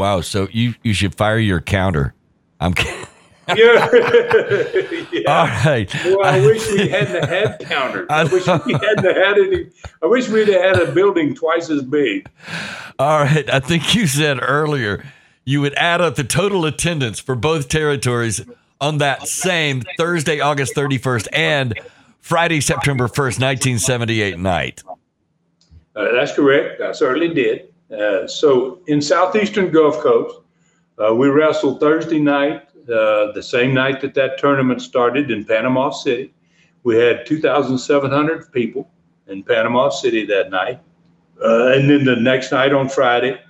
[0.00, 0.22] Wow.
[0.22, 2.14] So you, you should fire your counter.
[2.58, 3.06] I'm kidding.
[3.54, 3.86] yeah.
[5.26, 5.94] All right.
[6.06, 8.06] Well, I wish we hadn't had counters.
[8.08, 9.66] I, I wish we hadn't had any.
[10.02, 12.30] I wish we'd have had a building twice as big.
[12.98, 13.52] All right.
[13.52, 15.04] I think you said earlier
[15.44, 18.40] you would add up the total attendance for both territories
[18.80, 21.78] on that same Thursday, August 31st and
[22.20, 24.82] Friday, September 1st, 1978 night.
[25.94, 26.80] Uh, that's correct.
[26.80, 27.69] I certainly did.
[27.90, 30.40] Uh, so in southeastern Gulf Coast,
[30.98, 35.90] uh, we wrestled Thursday night uh, the same night that that tournament started in Panama
[35.90, 36.32] City.
[36.82, 38.90] We had 2,700 people
[39.28, 40.80] in Panama City that night.
[41.42, 43.40] Uh, and then the next night on Friday,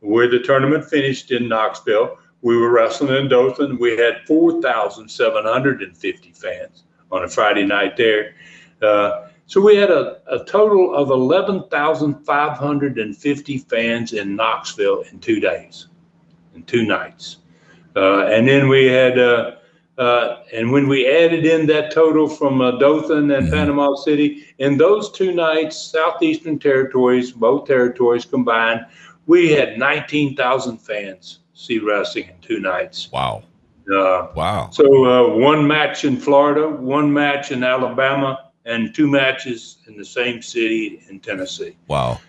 [0.00, 3.78] where the tournament finished in Knoxville, we were wrestling in Dothan.
[3.78, 8.34] We had 4,750 fans on a Friday night there.
[8.80, 15.88] Uh, so we had a, a total of 11,550 fans in Knoxville in two days,
[16.54, 17.38] in two nights.
[17.96, 19.56] Uh, and then we had, uh,
[19.98, 23.52] uh, and when we added in that total from Dothan and mm-hmm.
[23.52, 28.86] Panama City, in those two nights, Southeastern Territories, both territories combined,
[29.26, 33.10] we had 19,000 fans see wrestling in two nights.
[33.10, 33.42] Wow.
[33.92, 34.70] Uh, wow.
[34.70, 40.04] So uh, one match in Florida, one match in Alabama, and two matches in the
[40.04, 41.76] same city in Tennessee.
[41.88, 42.20] Wow.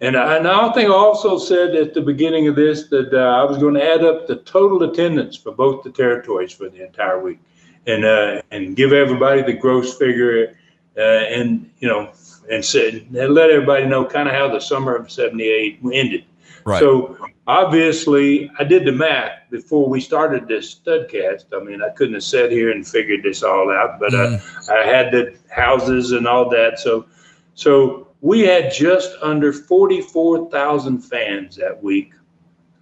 [0.00, 3.42] And I, and I think I also said at the beginning of this that uh,
[3.42, 6.86] I was going to add up the total attendance for both the territories for the
[6.86, 7.40] entire week,
[7.86, 10.56] and uh, and give everybody the gross figure,
[10.96, 12.12] uh, and you know,
[12.48, 16.24] and said and let everybody know kind of how the summer of '78 ended.
[16.68, 16.80] Right.
[16.80, 17.16] So
[17.46, 21.46] obviously, I did the math before we started this studcast.
[21.58, 24.68] I mean, I couldn't have sat here and figured this all out, but mm.
[24.68, 26.78] I had the houses and all that.
[26.78, 27.06] So,
[27.54, 32.12] so we had just under 44,000 fans that week,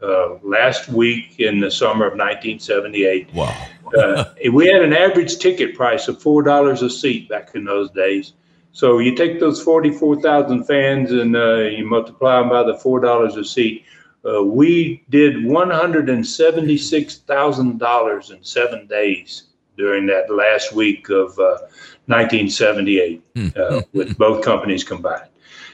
[0.03, 3.33] uh, last week in the summer of 1978.
[3.35, 3.57] Wow.
[3.97, 8.33] uh, we had an average ticket price of $4 a seat back in those days.
[8.77, 13.43] So you take those 44,000 fans and uh, you multiply them by the $4 a
[13.43, 13.87] seat.
[14.23, 19.45] Uh, we did $176,000 in seven days
[19.79, 21.57] during that last week of uh,
[22.05, 23.49] 1978 hmm.
[23.57, 25.31] uh, with both companies combined.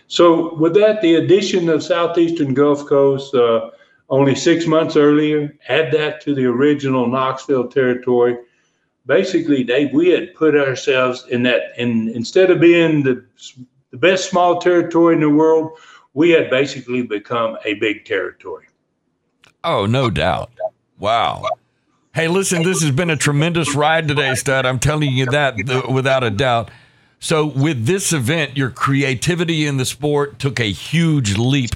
[0.06, 3.70] So, with that, the addition of Southeastern Gulf Coast uh,
[4.10, 8.38] only six months earlier, add that to the original Knoxville territory.
[9.06, 13.24] Basically, Dave, we had put ourselves in that, and instead of being the,
[13.90, 15.76] the best small territory in the world,
[16.14, 18.66] we had basically become a big territory.
[19.64, 20.52] Oh, no doubt.
[20.98, 21.44] Wow.
[22.14, 24.66] Hey, listen, this has been a tremendous ride today, Stud.
[24.66, 26.70] I'm telling you that uh, without a doubt.
[27.20, 31.70] So, with this event, your creativity in the sport took a huge leap,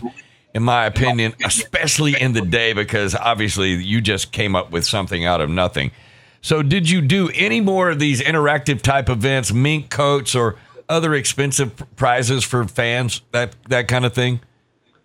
[0.54, 5.24] in my opinion, especially in the day, because obviously you just came up with something
[5.24, 5.92] out of nothing.
[6.40, 10.56] So, did you do any more of these interactive type events, mink coats, or
[10.88, 14.40] other expensive prizes for fans, that, that kind of thing?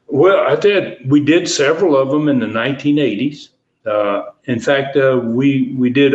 [0.07, 1.09] Well, I did.
[1.09, 3.49] We did several of them in the 1980s.
[3.85, 6.13] Uh, in fact, uh, we we did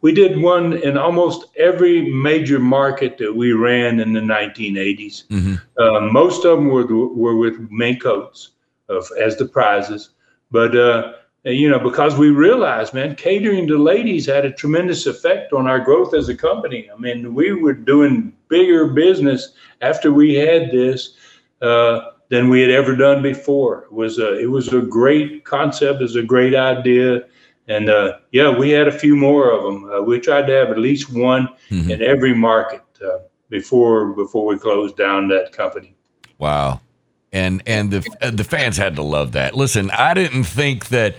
[0.00, 5.26] we did one in almost every major market that we ran in the 1980s.
[5.28, 5.54] Mm-hmm.
[5.78, 8.50] Uh, most of them were were with mink coats
[8.88, 10.10] of, as the prizes,
[10.50, 11.12] but uh,
[11.52, 15.78] you know, because we realized, man, catering to ladies had a tremendous effect on our
[15.78, 16.90] growth as a company.
[16.92, 21.14] I mean, we were doing bigger business after we had this
[21.62, 23.84] uh, than we had ever done before.
[23.84, 26.00] It was a, it was a great concept.
[26.00, 27.20] It was a great idea.
[27.68, 29.90] And uh, yeah, we had a few more of them.
[29.90, 31.90] Uh, we tried to have at least one mm-hmm.
[31.90, 33.18] in every market uh,
[33.50, 35.94] before before we closed down that company.
[36.38, 36.80] Wow,
[37.32, 39.56] and and the the fans had to love that.
[39.56, 41.16] Listen, I didn't think that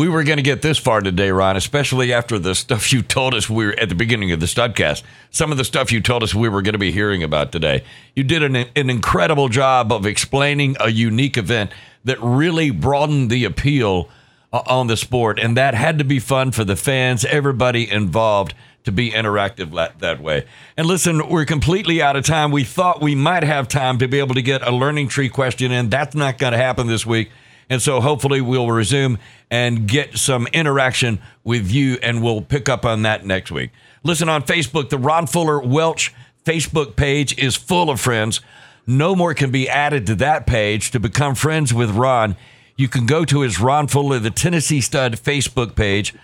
[0.00, 3.34] we were going to get this far today, Ron, especially after the stuff you told
[3.34, 5.02] us we were at the beginning of the studcast.
[5.30, 7.84] Some of the stuff you told us we were going to be hearing about today.
[8.16, 11.70] You did an, an incredible job of explaining a unique event
[12.06, 14.08] that really broadened the appeal
[14.54, 18.54] uh, on the sport, and that had to be fun for the fans, everybody involved
[18.84, 20.46] to be interactive that, that way.
[20.78, 22.52] And listen, we're completely out of time.
[22.52, 25.72] We thought we might have time to be able to get a learning tree question
[25.72, 25.90] in.
[25.90, 27.28] That's not going to happen this week.
[27.70, 29.18] And so hopefully we'll resume
[29.50, 33.70] and get some interaction with you, and we'll pick up on that next week.
[34.02, 36.12] Listen on Facebook, the Ron Fuller Welch
[36.44, 38.40] Facebook page is full of friends.
[38.86, 42.34] No more can be added to that page to become friends with Ron.
[42.76, 46.14] You can go to his Ron Fuller, the Tennessee Stud Facebook page,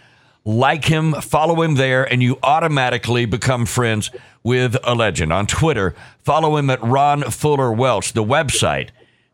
[0.45, 4.11] like him, follow him there, and you automatically become friends
[4.43, 5.33] with a legend.
[5.33, 5.95] On Twitter,
[6.25, 8.15] follow him at Ron Fuller Welch.
[8.15, 8.89] The website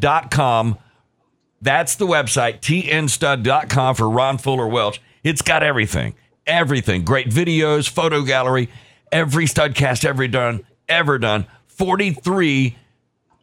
[1.61, 5.01] That's the website, tnstud.com for Ron Fuller Welch.
[5.23, 6.15] It's got everything,
[6.47, 7.03] everything.
[7.03, 8.69] Great videos, photo gallery,
[9.11, 11.45] every studcast ever done, ever done.
[11.67, 12.77] 43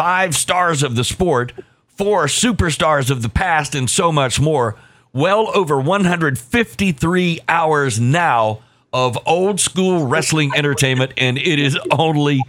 [0.00, 1.52] five stars of the sport,
[1.86, 4.74] four superstars of the past, and so much more.
[5.12, 8.62] Well over 153 hours now
[8.94, 12.40] of old school wrestling entertainment, and it is only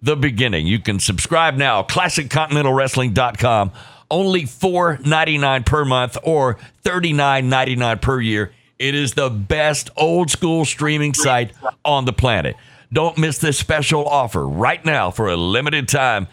[0.00, 0.68] the beginning.
[0.68, 3.72] You can subscribe now, classiccontinentalwrestling.com.
[4.08, 8.52] Only $4.99 per month or $39.99 per year.
[8.78, 11.50] It is the best old school streaming site
[11.84, 12.54] on the planet.
[12.92, 16.28] Don't miss this special offer right now for a limited time.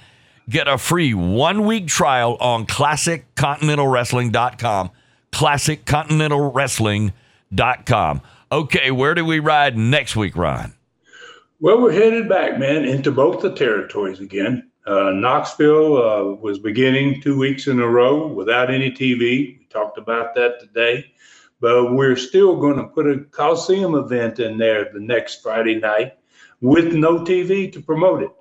[0.50, 4.90] Get a free one week trial on ClassicContinentalWrestling.com.
[5.32, 8.22] ClassicContinentalWrestling.com.
[8.52, 10.74] Okay, where do we ride next week, Ron?
[11.60, 14.72] Well, we're headed back, man, into both the territories again.
[14.88, 19.60] Uh, Knoxville uh, was beginning two weeks in a row without any TV.
[19.60, 21.14] We talked about that today.
[21.62, 26.14] But we're still going to put a Coliseum event in there the next Friday night
[26.60, 28.32] with no TV to promote it.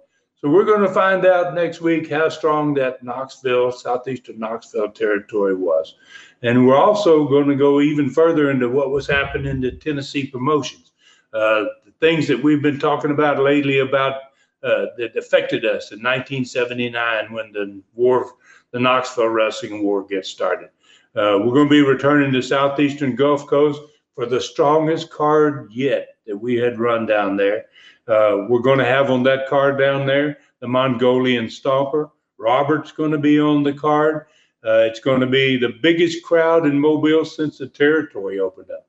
[0.41, 5.57] So we're going to find out next week how strong that Knoxville, southeastern Knoxville territory
[5.57, 5.97] was.
[6.43, 10.93] And we're also going to go even further into what was happening to Tennessee promotions.
[11.33, 14.15] Uh, the things that we've been talking about lately about
[14.63, 18.35] uh, that affected us in 1979 when the war,
[18.71, 20.69] the Knoxville Wrestling War gets started.
[21.17, 23.81] Uh, we're going to be returning to southeastern Gulf Coast
[24.15, 27.65] for the strongest card yet that we had run down there.
[28.09, 32.11] Uh, we're going to have on that card down there the Mongolian Stomper.
[32.39, 34.27] Robert's going to be on the card.
[34.65, 38.89] Uh, it's going to be the biggest crowd in Mobile since the territory opened up.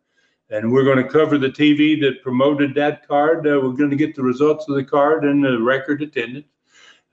[0.49, 3.45] And we're going to cover the TV that promoted that card.
[3.45, 6.47] Uh, we're going to get the results of the card and the record attendance.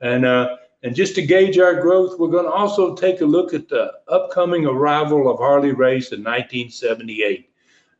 [0.00, 3.52] And uh, and just to gauge our growth, we're going to also take a look
[3.52, 7.50] at the upcoming arrival of Harley Race in 1978.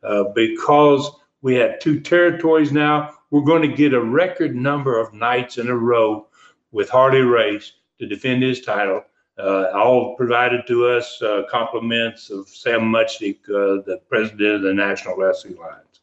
[0.03, 1.09] Uh, because
[1.41, 5.67] we have two territories now, we're going to get a record number of nights in
[5.67, 6.27] a row
[6.71, 9.03] with Harley Race to defend his title.
[9.37, 14.73] Uh, all provided to us uh, compliments of Sam Muchnick, uh, the president of the
[14.73, 15.99] National Wrestling Alliance.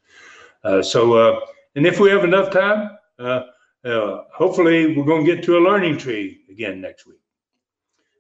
[0.63, 1.41] Uh, so, uh,
[1.75, 3.43] and if we have enough time, uh,
[3.85, 7.19] hopefully we're going to get to a learning tree again next week.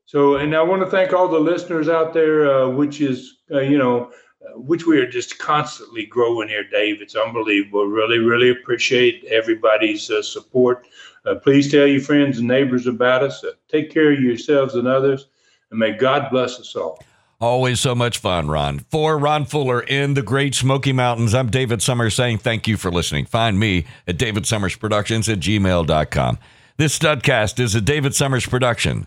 [0.04, 4.10] So, and I want to thank all the listeners out there, which is, you know,
[4.54, 7.00] which we are just constantly growing here, Dave.
[7.00, 7.86] It's unbelievable.
[7.86, 10.86] Really, really appreciate everybody's uh, support.
[11.24, 13.42] Uh, please tell your friends and neighbors about us.
[13.42, 15.28] Uh, take care of yourselves and others,
[15.70, 17.02] and may God bless us all.
[17.40, 18.78] Always so much fun, Ron.
[18.90, 22.90] For Ron Fuller in the Great Smoky Mountains, I'm David Summers saying thank you for
[22.90, 23.26] listening.
[23.26, 26.38] Find me at David Summers Productions at gmail.com.
[26.76, 29.06] This Studcast is a David Summers production